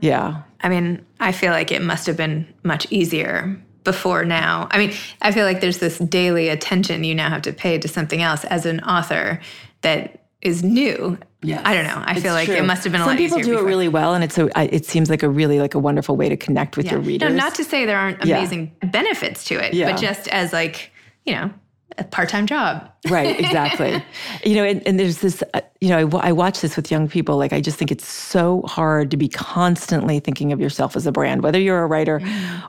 yeah 0.01 0.41
I 0.65 0.71
mean, 0.71 1.05
I 1.21 1.31
feel 1.31 1.53
like 1.53 1.71
it 1.71 1.83
must 1.83 2.07
have 2.07 2.17
been 2.17 2.53
much 2.63 2.91
easier 2.91 3.63
before 3.85 4.25
now. 4.25 4.67
I 4.71 4.79
mean, 4.79 4.93
I 5.23 5.31
feel 5.33 5.45
like 5.45 5.61
there's 5.61 5.79
this 5.79 5.99
daily 5.99 6.49
attention 6.49 7.05
you 7.05 7.15
now 7.15 7.29
have 7.29 7.43
to 7.43 7.53
pay 7.53 7.79
to 7.79 7.89
something 7.89 8.23
else 8.23 8.45
as 8.45 8.67
an 8.67 8.81
author 8.81 9.41
that 9.83 10.27
is 10.43 10.63
new. 10.63 11.19
Yes. 11.43 11.61
I 11.65 11.75
don't 11.75 11.85
know. 11.85 12.03
I 12.05 12.13
It's 12.13 12.23
feel 12.23 12.33
like 12.33 12.47
true. 12.47 12.57
it 12.57 12.65
must 12.65 12.85
have 12.85 12.93
been 12.93 13.03
a 13.03 13.05
Some 13.05 13.13
lot 13.13 13.19
people 13.19 13.39
do 13.39 13.51
before. 13.51 13.65
it 13.65 13.69
really 13.69 13.89
well, 13.89 14.15
and 14.15 14.25
it's 14.25 14.39
a. 14.39 14.49
It 14.75 14.87
seems 14.87 15.11
like 15.11 15.23
a 15.23 15.29
really 15.29 15.59
like 15.61 15.75
a 15.75 15.79
wonderful 15.79 16.17
way 16.17 16.29
to 16.31 16.37
connect 16.37 16.77
with 16.79 16.91
your 16.91 17.01
readers. 17.01 17.31
No, 17.31 17.37
not 17.37 17.55
to 17.57 17.65
say 17.65 17.85
there 17.85 17.99
aren't 17.99 18.25
Yeah. 18.25 18.39
amazing 18.39 18.73
benefits 18.83 19.45
to 19.47 19.55
it, 19.63 19.75
Yeah. 19.75 19.93
but 19.93 20.01
just 20.01 20.27
as 20.29 20.53
like, 20.55 20.91
you 21.27 21.35
know, 21.35 21.51
a 21.99 22.05
part-time 22.05 22.47
job. 22.47 22.91
right, 23.09 23.39
exactly. 23.41 24.03
you 24.45 24.57
know, 24.57 24.65
and, 24.65 24.87
and 24.87 24.99
there's 24.99 25.19
this. 25.19 25.43
Uh, 25.55 25.61
you 25.81 25.89
know, 25.91 26.19
I, 26.19 26.29
I 26.29 26.33
watch 26.33 26.61
this 26.61 26.77
with 26.77 26.91
young 26.91 27.09
people. 27.09 27.37
Like, 27.37 27.53
I 27.53 27.61
just 27.61 27.77
think 27.77 27.93
it's 27.93 28.07
so 28.07 28.63
hard 28.63 29.11
to 29.11 29.17
be 29.17 29.29
constantly 29.29 30.19
thinking 30.21 30.53
of 30.53 30.61
yourself 30.61 30.97
as 30.97 31.07
a 31.07 31.13
brand, 31.13 31.43
whether 31.43 31.59
you're 31.59 31.83
a 31.83 31.87
writer 31.87 32.21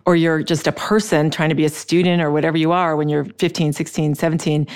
or 0.06 0.16
you're 0.16 0.44
just 0.44 0.68
a 0.68 0.72
person 0.72 1.32
trying 1.32 1.50
to 1.50 1.56
be 1.56 1.66
a 1.66 1.70
student 1.70 2.22
or 2.22 2.32
whatever 2.32 2.58
you 2.58 2.72
are 2.72 2.96
when 2.96 3.10
you're 3.10 3.26
15, 3.26 3.74
16, 3.74 4.16
17. 4.16 4.68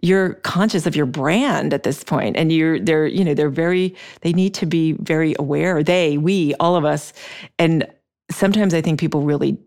You're 0.00 0.34
conscious 0.34 0.86
of 0.86 0.94
your 0.94 1.06
brand 1.06 1.74
at 1.74 1.82
this 1.82 2.04
point, 2.04 2.36
and 2.36 2.52
you're 2.52 2.78
they're 2.78 3.06
you 3.06 3.24
know 3.24 3.34
they're 3.34 3.50
very 3.50 3.96
they 4.20 4.32
need 4.32 4.54
to 4.54 4.66
be 4.66 4.92
very 4.92 5.34
aware. 5.38 5.82
They, 5.82 6.18
we, 6.18 6.54
all 6.60 6.76
of 6.76 6.84
us, 6.84 7.12
and 7.58 7.86
sometimes 8.30 8.74
I 8.74 8.80
think 8.80 9.00
people 9.00 9.22
really 9.22 9.58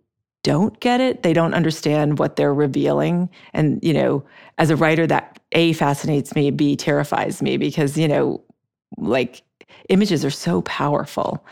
don't 0.43 0.79
get 0.79 0.99
it 0.99 1.23
they 1.23 1.33
don't 1.33 1.53
understand 1.53 2.19
what 2.19 2.35
they're 2.35 2.53
revealing. 2.53 3.29
And 3.53 3.79
you 3.83 3.93
know 3.93 4.23
as 4.57 4.69
a 4.69 4.75
writer 4.75 5.07
that 5.07 5.39
a 5.51 5.73
fascinates 5.73 6.35
me 6.35 6.51
b 6.51 6.75
terrifies 6.75 7.41
me 7.41 7.57
because 7.57 7.97
you 7.97 8.07
know 8.07 8.41
like 8.97 9.41
images 9.89 10.25
are 10.25 10.31
so 10.31 10.61
powerful. 10.63 11.45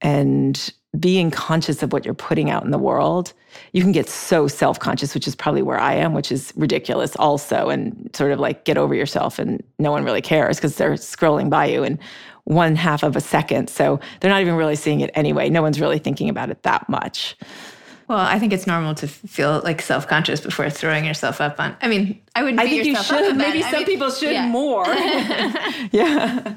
And 0.00 0.72
being 0.98 1.30
conscious 1.30 1.82
of 1.82 1.92
what 1.92 2.04
you're 2.04 2.14
putting 2.14 2.50
out 2.50 2.64
in 2.64 2.70
the 2.70 2.78
world 2.78 3.32
you 3.72 3.82
can 3.82 3.90
get 3.90 4.08
so 4.08 4.46
self-conscious 4.46 5.12
which 5.12 5.26
is 5.26 5.34
probably 5.34 5.62
where 5.62 5.80
i 5.80 5.92
am 5.92 6.14
which 6.14 6.30
is 6.30 6.52
ridiculous 6.54 7.16
also 7.16 7.68
and 7.68 8.10
sort 8.14 8.30
of 8.30 8.38
like 8.38 8.64
get 8.64 8.78
over 8.78 8.94
yourself 8.94 9.40
and 9.40 9.60
no 9.80 9.90
one 9.90 10.04
really 10.04 10.22
cares 10.22 10.56
because 10.56 10.76
they're 10.76 10.92
scrolling 10.92 11.50
by 11.50 11.66
you 11.66 11.82
in 11.82 11.98
one 12.44 12.76
half 12.76 13.02
of 13.02 13.16
a 13.16 13.20
second. 13.20 13.68
So 13.68 14.00
they're 14.20 14.30
not 14.30 14.40
even 14.40 14.54
really 14.54 14.76
seeing 14.76 15.00
it 15.00 15.10
anyway. 15.14 15.48
No 15.48 15.62
one's 15.62 15.80
really 15.80 15.98
thinking 15.98 16.28
about 16.28 16.50
it 16.50 16.62
that 16.62 16.88
much 16.88 17.36
Well, 18.08 18.18
I 18.18 18.38
think 18.38 18.52
it's 18.52 18.66
normal 18.66 18.94
to 18.96 19.08
feel 19.08 19.60
like 19.64 19.80
self-conscious 19.80 20.40
before 20.40 20.68
throwing 20.68 21.04
yourself 21.04 21.40
up 21.40 21.58
on. 21.58 21.76
I 21.80 21.88
mean, 21.88 22.20
I 22.34 22.42
wouldn't 22.42 22.60
I 22.60 22.68
think 22.68 22.84
you 22.84 22.96
should. 22.96 23.36
Maybe 23.36 23.62
some 23.62 23.72
mean, 23.72 23.86
people 23.86 24.10
should 24.10 24.32
yeah. 24.32 24.46
more. 24.46 24.84
yeah. 25.92 26.54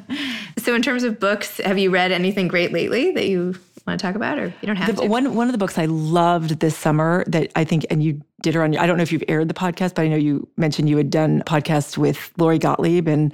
So, 0.57 0.75
in 0.75 0.81
terms 0.81 1.03
of 1.03 1.19
books, 1.19 1.57
have 1.63 1.77
you 1.77 1.89
read 1.89 2.11
anything 2.11 2.47
great 2.47 2.73
lately 2.73 3.11
that 3.11 3.27
you 3.27 3.55
want 3.85 3.99
to 3.99 4.05
talk 4.05 4.15
about, 4.15 4.37
or 4.37 4.47
you 4.47 4.67
don't 4.67 4.75
have 4.75 4.95
The, 4.95 5.03
to? 5.03 5.07
one 5.07 5.35
one 5.35 5.47
of 5.47 5.53
the 5.53 5.57
books 5.57 5.77
I 5.77 5.85
loved 5.85 6.59
this 6.59 6.75
summer 6.75 7.23
that 7.27 7.51
I 7.55 7.63
think, 7.63 7.85
and 7.89 8.03
you 8.03 8.21
did 8.41 8.53
her 8.53 8.63
on. 8.63 8.75
I 8.75 8.85
don't 8.85 8.97
know 8.97 9.03
if 9.03 9.11
you've 9.11 9.23
aired 9.27 9.47
the 9.47 9.53
podcast, 9.53 9.95
but 9.95 10.01
I 10.03 10.07
know 10.09 10.17
you 10.17 10.47
mentioned 10.57 10.89
you 10.89 10.97
had 10.97 11.09
done 11.09 11.41
a 11.41 11.45
podcast 11.45 11.97
with 11.97 12.31
Lori 12.37 12.59
Gottlieb, 12.59 13.07
and 13.07 13.33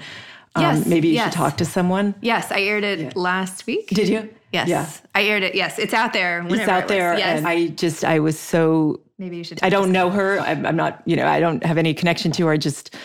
um, 0.56 0.64
Yes, 0.64 0.86
maybe 0.86 1.08
you 1.10 1.16
yes. 1.16 1.26
should 1.26 1.38
talk 1.38 1.58
to 1.58 1.66
someone. 1.66 2.16
yes, 2.22 2.52
I 2.52 2.62
aired 2.62 2.84
it 2.84 3.16
last 3.16 3.66
week. 3.68 3.88
Did 3.90 4.10
you? 4.10 4.30
Yes, 4.52 4.68
Yeah. 4.68 4.88
I 5.16 5.24
aired 5.24 5.44
it. 5.44 5.56
Yes, 5.56 5.80
it's 5.80 5.94
out 5.94 6.14
there. 6.14 6.46
It's 6.48 6.68
out 6.68 6.84
it 6.84 6.88
there, 6.88 7.18
Yes, 7.18 7.40
and 7.40 7.48
I 7.48 7.68
just 7.70 8.04
I 8.04 8.20
was 8.20 8.38
so 8.38 9.00
maybe 9.18 9.38
you 9.38 9.44
should. 9.44 9.60
I 9.64 9.70
don't 9.70 9.92
know 9.92 10.10
her. 10.12 10.40
I'm, 10.40 10.66
I'm 10.66 10.76
not, 10.76 11.02
you 11.06 11.16
know, 11.16 11.26
I 11.28 11.40
don't 11.40 11.64
have 11.66 11.78
any 11.80 11.94
connection 11.96 12.32
to 12.34 12.46
her. 12.46 12.52
I 12.52 12.58
just 12.58 12.96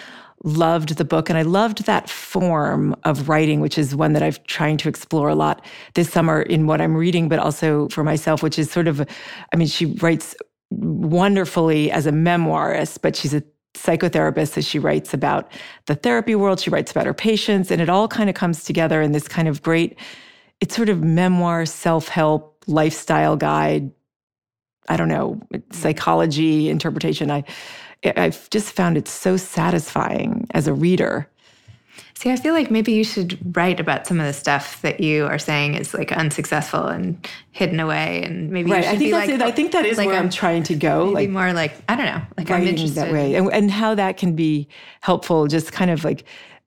loved 0.45 0.97
the 0.97 1.05
book 1.05 1.29
and 1.31 1.39
I 1.39 1.43
loved 1.43 1.85
that 1.87 2.09
form 2.09 2.95
of 3.05 3.29
writing, 3.29 3.61
which 3.61 3.77
is 3.79 3.97
one 3.97 4.13
that 4.13 4.23
I've 4.23 4.43
trying 4.45 4.77
to 4.79 4.89
explore 4.89 5.29
a 5.29 5.35
lot 5.35 5.65
this 5.95 6.11
summer 6.11 6.43
in 6.43 6.67
what 6.67 6.81
I'm 6.81 6.95
reading, 6.97 7.29
but 7.29 7.39
also 7.39 7.89
for 7.89 8.05
myself, 8.05 8.43
which 8.43 8.59
is 8.59 8.71
sort 8.71 8.87
of, 8.87 9.01
I 9.53 9.57
mean, 9.57 9.67
she 9.69 9.87
writes 9.87 10.37
wonderfully 10.71 11.91
as 11.91 12.07
a 12.07 12.13
memoirist, 12.13 12.99
but 13.03 13.17
she's 13.17 13.35
a 13.35 13.43
psychotherapist. 13.75 14.57
as 14.57 14.67
she 14.67 14.79
writes 14.79 15.15
about 15.15 15.51
the 15.87 15.95
therapy 15.95 16.35
world, 16.35 16.61
she 16.61 16.71
writes 16.71 16.91
about 16.91 17.07
her 17.07 17.15
patients, 17.15 17.71
and 17.71 17.81
it 17.81 17.89
all 17.89 18.09
kind 18.09 18.29
of 18.29 18.35
comes 18.35 18.65
together 18.65 19.01
in 19.01 19.13
this 19.13 19.29
kind 19.29 19.49
of 19.49 19.63
great, 19.63 19.99
it's 20.61 20.75
sort 20.75 20.89
of 20.89 21.03
memoir, 21.03 21.67
self 21.67 22.09
help, 22.09 22.65
lifestyle 22.67 23.37
guide 23.37 23.91
I 24.89 24.97
don't 24.97 25.09
know, 25.09 25.41
psychology 25.71 26.69
interpretation. 26.69 27.31
I 27.31 27.45
I've 28.05 28.49
just 28.51 28.73
found 28.73 28.97
it 28.97 29.09
so 29.09 29.37
satisfying 29.37 30.47
as 30.53 30.67
a 30.67 30.73
reader. 30.73 31.29
See, 32.19 32.33
I 32.33 32.37
feel 32.37 32.53
like 32.53 32.69
maybe 32.69 32.91
you 32.91 33.05
should 33.05 33.39
write 33.57 33.79
about 33.79 34.05
some 34.05 34.19
of 34.19 34.27
the 34.27 34.33
stuff 34.33 34.83
that 34.83 34.99
you 34.99 35.27
are 35.27 35.39
saying 35.39 35.75
is 35.77 35.95
like 35.95 36.11
unsuccessful 36.11 36.85
and 36.87 37.25
hidden 37.53 37.79
away, 37.79 38.25
and 38.25 38.51
maybe 38.51 38.71
you 38.71 38.75
Right. 38.75 38.83
should 38.83 38.95
I 38.95 38.97
think 38.99 39.07
be 39.07 39.11
that's 39.13 39.29
like, 39.29 39.35
it. 39.37 39.43
I 39.43 39.51
think 39.53 39.71
that 39.71 39.87
is 39.87 39.99
like 39.99 40.09
where 40.09 40.17
a- 40.17 40.19
I'm 40.19 40.29
trying 40.29 40.65
to 40.65 40.75
go. 40.75 41.05
maybe 41.05 41.15
Like 41.15 41.31
more 41.31 41.53
like 41.53 41.75
I 41.89 41.95
don't 41.95 42.07
know, 42.07 42.21
like 42.37 42.51
I'm 42.51 42.67
interested 42.67 42.97
that 42.97 43.13
way, 43.13 43.37
and, 43.37 43.53
and 43.53 43.71
how 43.71 43.95
that 43.95 44.17
can 44.17 44.35
be 44.35 44.67
helpful. 45.01 45.47
Just 45.47 45.71
kind 45.71 45.93
of 45.93 46.03
like 46.03 46.25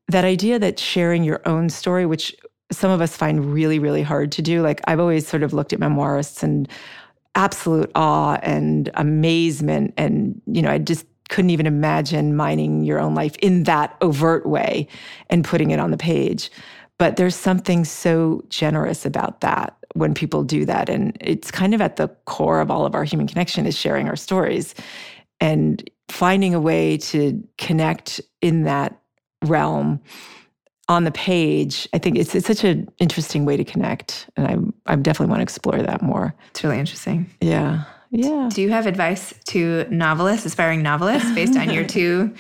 that 0.08 0.24
idea 0.24 0.58
that 0.58 0.80
sharing 0.80 1.26
your 1.26 1.42
own 1.46 1.68
story, 1.70 2.06
which 2.06 2.34
some 2.72 2.90
of 2.90 3.02
us 3.02 3.18
find 3.18 3.52
really, 3.54 3.78
really 3.78 4.04
hard 4.04 4.32
to 4.32 4.42
do. 4.42 4.62
Like 4.62 4.80
I've 4.88 5.02
always 5.02 5.28
sort 5.28 5.44
of 5.44 5.52
looked 5.52 5.74
at 5.74 5.82
memoirists 5.82 6.44
and 6.44 6.66
absolute 7.36 7.92
awe 7.94 8.36
and 8.42 8.90
amazement, 8.94 9.94
and 9.98 10.42
you 10.46 10.62
know, 10.62 10.72
I 10.72 10.78
just 10.78 11.06
couldn't 11.32 11.50
even 11.50 11.66
imagine 11.66 12.36
mining 12.36 12.84
your 12.84 13.00
own 13.00 13.16
life 13.16 13.36
in 13.38 13.64
that 13.64 13.98
overt 14.02 14.46
way 14.46 14.88
and 15.30 15.44
putting 15.44 15.72
it 15.72 15.80
on 15.80 15.90
the 15.90 15.98
page. 15.98 16.52
But 17.00 17.16
there's 17.16 17.36
something 17.36 17.84
so 17.84 18.44
generous 18.50 19.06
about 19.06 19.42
that 19.42 19.76
when 19.96 20.14
people 20.14 20.44
do 20.44 20.66
that. 20.66 20.88
And 20.88 21.18
it's 21.20 21.50
kind 21.50 21.74
of 21.74 21.82
at 21.82 21.96
the 21.96 22.10
core 22.26 22.62
of 22.62 22.70
all 22.70 22.86
of 22.86 22.94
our 22.94 23.04
human 23.04 23.28
connection 23.28 23.66
is 23.66 23.76
sharing 23.76 24.08
our 24.08 24.16
stories 24.16 24.76
and 25.40 25.90
finding 26.10 26.54
a 26.54 26.60
way 26.60 26.98
to 26.98 27.42
connect 27.58 28.22
in 28.42 28.64
that 28.64 29.00
realm 29.44 30.00
on 30.90 31.06
the 31.06 31.12
page. 31.12 31.88
I 31.94 31.98
think 31.98 32.18
it's, 32.18 32.36
it's 32.36 32.46
such 32.46 32.64
an 32.64 32.88
interesting 33.00 33.46
way 33.46 33.56
to 33.58 33.64
connect. 33.64 34.30
And 34.36 34.74
I, 34.86 34.94
I 34.94 34.96
definitely 34.98 35.32
want 35.32 35.40
to 35.40 35.44
explore 35.44 35.82
that 35.82 36.02
more. 36.02 36.36
It's 36.50 36.64
really 36.64 36.80
interesting. 36.80 37.30
Yeah. 37.40 37.86
Yeah. 38.12 38.50
Do 38.54 38.62
you 38.62 38.70
have 38.70 38.88
advice 38.88 39.34
to 39.48 39.86
novelists, 39.90 40.46
aspiring 40.46 40.82
novelists, 40.82 41.32
based 41.32 41.58
on 41.58 41.70
your 41.70 41.84
two 41.88 42.34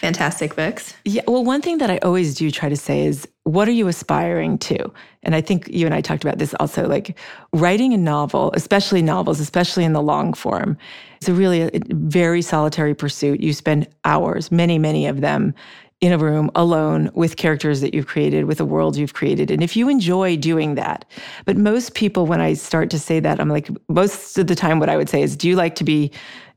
fantastic 0.00 0.56
books? 0.56 0.94
Yeah. 1.04 1.22
Well, 1.28 1.44
one 1.44 1.60
thing 1.60 1.78
that 1.78 1.90
I 1.90 1.98
always 1.98 2.34
do 2.34 2.50
try 2.50 2.70
to 2.70 2.76
say 2.76 3.04
is, 3.04 3.28
what 3.44 3.68
are 3.68 3.72
you 3.72 3.86
aspiring 3.88 4.56
to? 4.58 4.90
And 5.22 5.34
I 5.34 5.42
think 5.42 5.68
you 5.68 5.84
and 5.84 5.94
I 5.94 6.00
talked 6.00 6.24
about 6.24 6.38
this 6.38 6.54
also. 6.54 6.88
Like 6.88 7.18
writing 7.52 7.92
a 7.92 7.98
novel, 7.98 8.50
especially 8.54 9.02
novels, 9.02 9.40
especially 9.40 9.84
in 9.84 9.92
the 9.92 10.02
long 10.02 10.32
form, 10.32 10.78
it's 11.16 11.28
a 11.28 11.34
really 11.34 11.62
a 11.62 11.70
very 11.90 12.40
solitary 12.40 12.94
pursuit. 12.94 13.40
You 13.40 13.52
spend 13.52 13.88
hours, 14.04 14.50
many, 14.50 14.78
many 14.78 15.06
of 15.06 15.20
them, 15.20 15.54
in 16.00 16.12
a 16.12 16.18
room 16.18 16.50
alone 16.54 17.10
with 17.14 17.36
characters 17.36 17.82
that 17.82 17.92
you've 17.92 18.06
created, 18.06 18.46
with 18.46 18.58
a 18.58 18.64
world 18.64 18.96
you've 18.96 19.12
created. 19.12 19.50
And 19.50 19.62
if 19.62 19.76
you 19.76 19.88
enjoy 19.88 20.36
doing 20.36 20.74
that, 20.74 21.04
but 21.44 21.58
most 21.58 21.94
people, 21.94 22.26
when 22.26 22.40
I 22.40 22.54
start 22.54 22.88
to 22.90 22.98
say 22.98 23.20
that, 23.20 23.38
I'm 23.38 23.50
like, 23.50 23.68
most 23.88 24.38
of 24.38 24.46
the 24.46 24.54
time, 24.54 24.80
what 24.80 24.88
I 24.88 24.96
would 24.96 25.10
say 25.10 25.22
is, 25.22 25.36
do 25.36 25.46
you 25.46 25.56
like 25.56 25.74
to 25.74 25.84
be, 25.84 26.10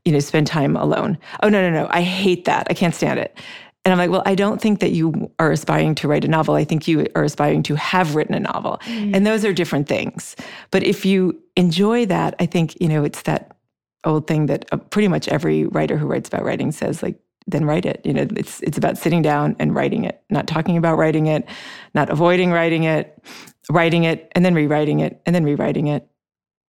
you 0.04 0.12
know, 0.12 0.18
spend 0.20 0.46
time 0.46 0.76
alone? 0.76 1.18
Oh, 1.42 1.50
no, 1.50 1.60
no, 1.60 1.70
no. 1.70 1.88
I 1.90 2.00
hate 2.00 2.46
that. 2.46 2.66
I 2.70 2.74
can't 2.74 2.94
stand 2.94 3.18
it. 3.18 3.38
And 3.84 3.92
I'm 3.92 3.98
like, 3.98 4.08
well, 4.08 4.22
I 4.24 4.34
don't 4.34 4.62
think 4.62 4.80
that 4.80 4.92
you 4.92 5.30
are 5.38 5.52
aspiring 5.52 5.94
to 5.96 6.08
write 6.08 6.24
a 6.24 6.28
novel. 6.28 6.54
I 6.54 6.64
think 6.64 6.88
you 6.88 7.06
are 7.14 7.24
aspiring 7.24 7.62
to 7.64 7.74
have 7.74 8.14
written 8.14 8.34
a 8.34 8.40
novel. 8.40 8.78
Mm. 8.84 9.14
And 9.14 9.26
those 9.26 9.44
are 9.44 9.52
different 9.52 9.88
things. 9.88 10.36
But 10.70 10.84
if 10.84 11.04
you 11.04 11.38
enjoy 11.54 12.06
that, 12.06 12.34
I 12.40 12.46
think, 12.46 12.80
you 12.80 12.88
know, 12.88 13.04
it's 13.04 13.20
that 13.22 13.58
old 14.04 14.26
thing 14.26 14.46
that 14.46 14.64
uh, 14.72 14.78
pretty 14.78 15.08
much 15.08 15.28
every 15.28 15.66
writer 15.66 15.98
who 15.98 16.06
writes 16.06 16.28
about 16.28 16.44
writing 16.44 16.72
says, 16.72 17.02
like, 17.02 17.18
then 17.46 17.64
write 17.64 17.86
it. 17.86 18.00
You 18.04 18.14
know, 18.14 18.26
it's 18.36 18.60
it's 18.62 18.78
about 18.78 18.98
sitting 18.98 19.22
down 19.22 19.56
and 19.58 19.74
writing 19.74 20.04
it, 20.04 20.22
not 20.30 20.46
talking 20.46 20.76
about 20.76 20.96
writing 20.96 21.26
it, 21.26 21.46
not 21.94 22.10
avoiding 22.10 22.50
writing 22.50 22.84
it, 22.84 23.22
writing 23.70 24.04
it 24.04 24.30
and 24.32 24.44
then 24.44 24.54
rewriting 24.54 25.00
it 25.00 25.20
and 25.26 25.34
then 25.34 25.44
rewriting 25.44 25.88
it. 25.88 26.08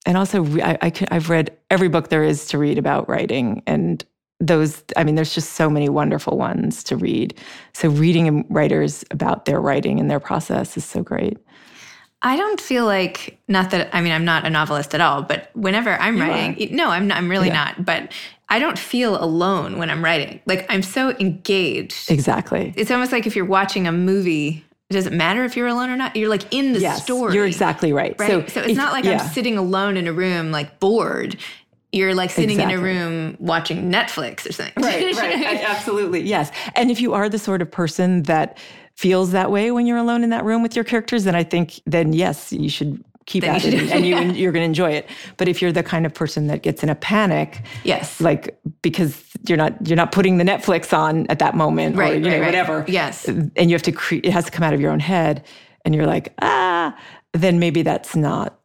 And 0.05 0.17
also, 0.17 0.45
I, 0.59 0.77
I 0.81 0.91
I've 1.11 1.29
read 1.29 1.57
every 1.71 1.88
book 1.88 2.09
there 2.09 2.23
is 2.23 2.47
to 2.47 2.57
read 2.57 2.77
about 2.77 3.09
writing, 3.09 3.63
and 3.65 4.03
those 4.41 4.83
i 4.97 5.03
mean 5.03 5.15
there's 5.15 5.33
just 5.33 5.53
so 5.53 5.69
many 5.69 5.88
wonderful 5.88 6.38
ones 6.38 6.83
to 6.83 6.97
read 6.97 7.33
so 7.73 7.88
reading 7.88 8.45
writers 8.49 9.05
about 9.11 9.45
their 9.45 9.61
writing 9.61 9.97
and 9.97 10.11
their 10.11 10.19
process 10.19 10.75
is 10.75 10.83
so 10.83 11.01
great 11.01 11.38
i 12.25 12.35
don't 12.35 12.59
feel 12.59 12.85
like 12.85 13.39
not 13.47 13.71
that 13.71 13.89
i 13.95 14.01
mean 14.01 14.11
i'm 14.11 14.25
not 14.25 14.45
a 14.45 14.49
novelist 14.49 14.93
at 14.93 14.99
all 14.99 15.21
but 15.21 15.49
whenever 15.55 15.91
i'm 16.01 16.17
you 16.17 16.23
writing 16.23 16.71
are. 16.71 16.75
no 16.75 16.89
i'm 16.89 17.07
not, 17.07 17.17
i'm 17.17 17.29
really 17.29 17.47
yeah. 17.47 17.53
not 17.53 17.85
but 17.85 18.11
i 18.49 18.59
don't 18.59 18.77
feel 18.77 19.23
alone 19.23 19.77
when 19.77 19.89
i'm 19.89 20.03
writing 20.03 20.41
like 20.45 20.65
i'm 20.69 20.81
so 20.81 21.11
engaged 21.19 22.11
exactly 22.11 22.73
it's 22.75 22.91
almost 22.91 23.13
like 23.13 23.25
if 23.25 23.35
you're 23.35 23.45
watching 23.45 23.88
a 23.88 23.91
movie 23.93 24.65
It 24.89 24.93
does 24.93 25.07
it 25.07 25.13
matter 25.13 25.43
if 25.45 25.57
you're 25.57 25.67
alone 25.67 25.89
or 25.89 25.97
not? 25.97 26.15
You're 26.15 26.29
like 26.29 26.53
in 26.53 26.73
the 26.73 26.79
yes, 26.79 27.01
story. 27.01 27.33
You're 27.33 27.47
exactly 27.47 27.91
right. 27.91 28.15
right? 28.19 28.29
So, 28.29 28.45
so 28.45 28.59
it's 28.61 28.71
if, 28.71 28.77
not 28.77 28.93
like 28.93 29.03
yeah. 29.03 29.17
I'm 29.19 29.27
sitting 29.29 29.57
alone 29.57 29.97
in 29.97 30.05
a 30.05 30.13
room 30.13 30.51
like 30.51 30.79
bored. 30.79 31.38
You're 31.91 32.13
like 32.13 32.29
sitting 32.29 32.59
exactly. 32.59 32.73
in 32.75 32.79
a 32.79 32.83
room 32.83 33.38
watching 33.39 33.89
Netflix 33.91 34.47
or 34.47 34.53
something. 34.53 34.83
Right, 34.83 35.15
right. 35.15 35.63
absolutely. 35.67 36.21
Yes. 36.21 36.51
And 36.75 36.91
if 36.91 37.01
you 37.01 37.13
are 37.13 37.29
the 37.29 37.39
sort 37.39 37.63
of 37.63 37.71
person 37.71 38.23
that 38.23 38.59
feels 38.95 39.31
that 39.31 39.51
way 39.51 39.71
when 39.71 39.86
you're 39.86 39.97
alone 39.97 40.23
in 40.23 40.29
that 40.29 40.45
room 40.45 40.63
with 40.63 40.75
your 40.75 40.86
characters, 40.86 41.25
then 41.25 41.36
I 41.36 41.43
think 41.43 41.79
then 41.86 42.13
yes, 42.13 42.51
you 42.51 42.69
should 42.69 43.03
keep 43.25 43.43
then 43.43 43.55
at 43.55 43.65
it 43.65 43.91
and 43.91 44.05
you, 44.05 44.17
you're 44.41 44.51
going 44.51 44.62
to 44.62 44.65
enjoy 44.65 44.91
it. 44.91 45.10
But 45.38 45.47
if 45.47 45.62
you're 45.62 45.71
the 45.71 45.84
kind 45.84 46.05
of 46.05 46.13
person 46.13 46.47
that 46.47 46.62
gets 46.62 46.84
in 46.84 46.89
a 46.89 46.95
panic, 46.95 47.63
yes, 47.84 48.21
like 48.21 48.58
because 48.81 49.21
you're 49.47 49.58
not 49.58 49.88
you're 49.88 49.97
not 49.97 50.12
putting 50.12 50.38
the 50.38 50.43
Netflix 50.43 50.97
on 50.97 51.27
at 51.27 51.39
that 51.39 51.55
moment 51.55 51.95
right, 51.95 52.13
or 52.13 52.15
you 52.15 52.25
right, 52.25 52.31
know 52.31 52.39
right. 52.39 52.45
whatever, 52.45 52.86
yes, 52.88 53.27
and 53.27 53.51
you 53.58 53.73
have 53.73 53.84
to 53.84 53.91
create 53.91 54.25
it 54.25 54.31
has 54.31 54.45
to 54.45 54.51
come 54.51 54.63
out 54.63 54.73
of 54.73 54.81
your 54.81 54.91
own 54.91 54.99
head, 54.99 55.43
and 55.84 55.93
you're 55.93 56.08
like 56.08 56.34
ah, 56.41 56.97
then 57.34 57.60
maybe 57.60 57.81
that's 57.81 58.15
not 58.15 58.60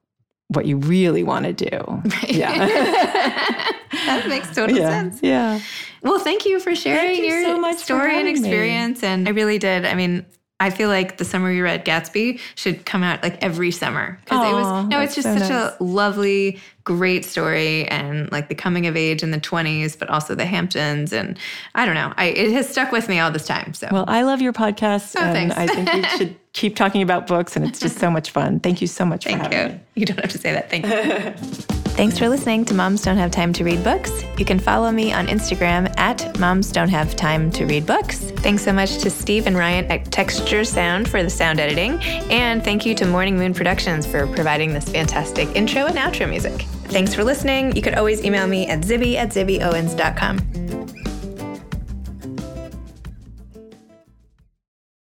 what 0.48 0.66
you 0.66 0.76
really 0.76 1.22
want 1.22 1.44
to 1.44 1.52
do. 1.52 1.86
Right. 1.86 2.30
Yeah. 2.30 2.58
that 3.92 4.26
makes 4.28 4.52
total 4.52 4.76
yeah. 4.76 4.88
sense. 4.88 5.20
Yeah. 5.22 5.60
Well, 6.02 6.18
thank 6.18 6.46
you 6.46 6.60
for 6.60 6.74
sharing 6.74 7.16
you 7.16 7.24
your 7.24 7.44
so 7.44 7.60
much 7.60 7.78
story 7.78 8.18
and 8.18 8.28
experience. 8.28 9.02
Me. 9.02 9.08
And 9.08 9.28
I 9.28 9.32
really 9.32 9.58
did. 9.58 9.84
I 9.84 9.94
mean, 9.94 10.24
I 10.60 10.68
feel 10.68 10.90
like 10.90 11.16
the 11.16 11.24
summer 11.24 11.50
you 11.50 11.64
read 11.64 11.86
Gatsby 11.86 12.38
should 12.54 12.84
come 12.84 13.02
out 13.02 13.22
like 13.22 13.42
every 13.42 13.70
summer 13.70 14.18
because 14.22 14.46
it 14.46 14.52
was 14.52 14.88
no, 14.88 15.00
it's 15.00 15.14
just 15.14 15.26
so 15.26 15.38
such 15.38 15.48
nice. 15.48 15.74
a 15.80 15.82
lovely, 15.82 16.60
great 16.84 17.24
story 17.24 17.88
and 17.88 18.30
like 18.30 18.48
the 18.48 18.54
coming 18.54 18.86
of 18.86 18.94
age 18.94 19.22
in 19.22 19.30
the 19.30 19.40
twenties, 19.40 19.96
but 19.96 20.10
also 20.10 20.34
the 20.34 20.44
Hamptons 20.44 21.14
and 21.14 21.38
I 21.74 21.86
don't 21.86 21.94
know, 21.94 22.12
I 22.18 22.26
it 22.26 22.52
has 22.52 22.68
stuck 22.68 22.92
with 22.92 23.08
me 23.08 23.18
all 23.18 23.30
this 23.30 23.46
time. 23.46 23.72
So 23.72 23.88
well, 23.90 24.04
I 24.06 24.20
love 24.20 24.42
your 24.42 24.52
podcast, 24.52 25.16
oh, 25.16 25.22
and 25.22 25.32
thanks. 25.32 25.56
I 25.56 25.66
think 25.66 25.92
we 25.94 26.18
should 26.18 26.36
keep 26.52 26.76
talking 26.76 27.00
about 27.00 27.26
books, 27.26 27.56
and 27.56 27.64
it's 27.64 27.80
just 27.80 27.98
so 27.98 28.10
much 28.10 28.30
fun. 28.30 28.60
Thank 28.60 28.82
you 28.82 28.86
so 28.86 29.06
much 29.06 29.24
Thank 29.24 29.38
for 29.38 29.44
having 29.44 29.58
you. 29.58 29.74
me. 29.76 29.80
You 29.94 30.06
don't 30.06 30.20
have 30.20 30.30
to 30.32 30.38
say 30.38 30.52
that. 30.52 30.68
Thank 30.68 30.86
you. 30.86 31.76
Thanks 32.00 32.18
for 32.18 32.30
listening 32.30 32.64
to 32.64 32.72
Moms 32.72 33.02
Don't 33.02 33.18
Have 33.18 33.30
Time 33.30 33.52
to 33.52 33.62
Read 33.62 33.84
Books. 33.84 34.24
You 34.38 34.46
can 34.46 34.58
follow 34.58 34.90
me 34.90 35.12
on 35.12 35.26
Instagram 35.26 35.94
at 35.98 36.40
Moms 36.40 36.72
Don't 36.72 36.88
Have 36.88 37.14
Time 37.14 37.52
to 37.52 37.66
Read 37.66 37.84
Books. 37.84 38.20
Thanks 38.20 38.64
so 38.64 38.72
much 38.72 38.96
to 39.02 39.10
Steve 39.10 39.46
and 39.46 39.54
Ryan 39.54 39.84
at 39.92 40.10
Texture 40.10 40.64
Sound 40.64 41.10
for 41.10 41.22
the 41.22 41.28
sound 41.28 41.60
editing. 41.60 42.00
And 42.30 42.64
thank 42.64 42.86
you 42.86 42.94
to 42.94 43.04
Morning 43.04 43.36
Moon 43.36 43.52
Productions 43.52 44.06
for 44.06 44.26
providing 44.28 44.72
this 44.72 44.88
fantastic 44.88 45.54
intro 45.54 45.84
and 45.84 45.98
outro 45.98 46.26
music. 46.26 46.62
Thanks 46.84 47.12
for 47.12 47.22
listening. 47.22 47.76
You 47.76 47.82
could 47.82 47.96
always 47.96 48.24
email 48.24 48.46
me 48.46 48.66
at 48.66 48.80
zibby 48.80 49.16
at 49.16 49.28
zibbyowens.com. 49.28 50.99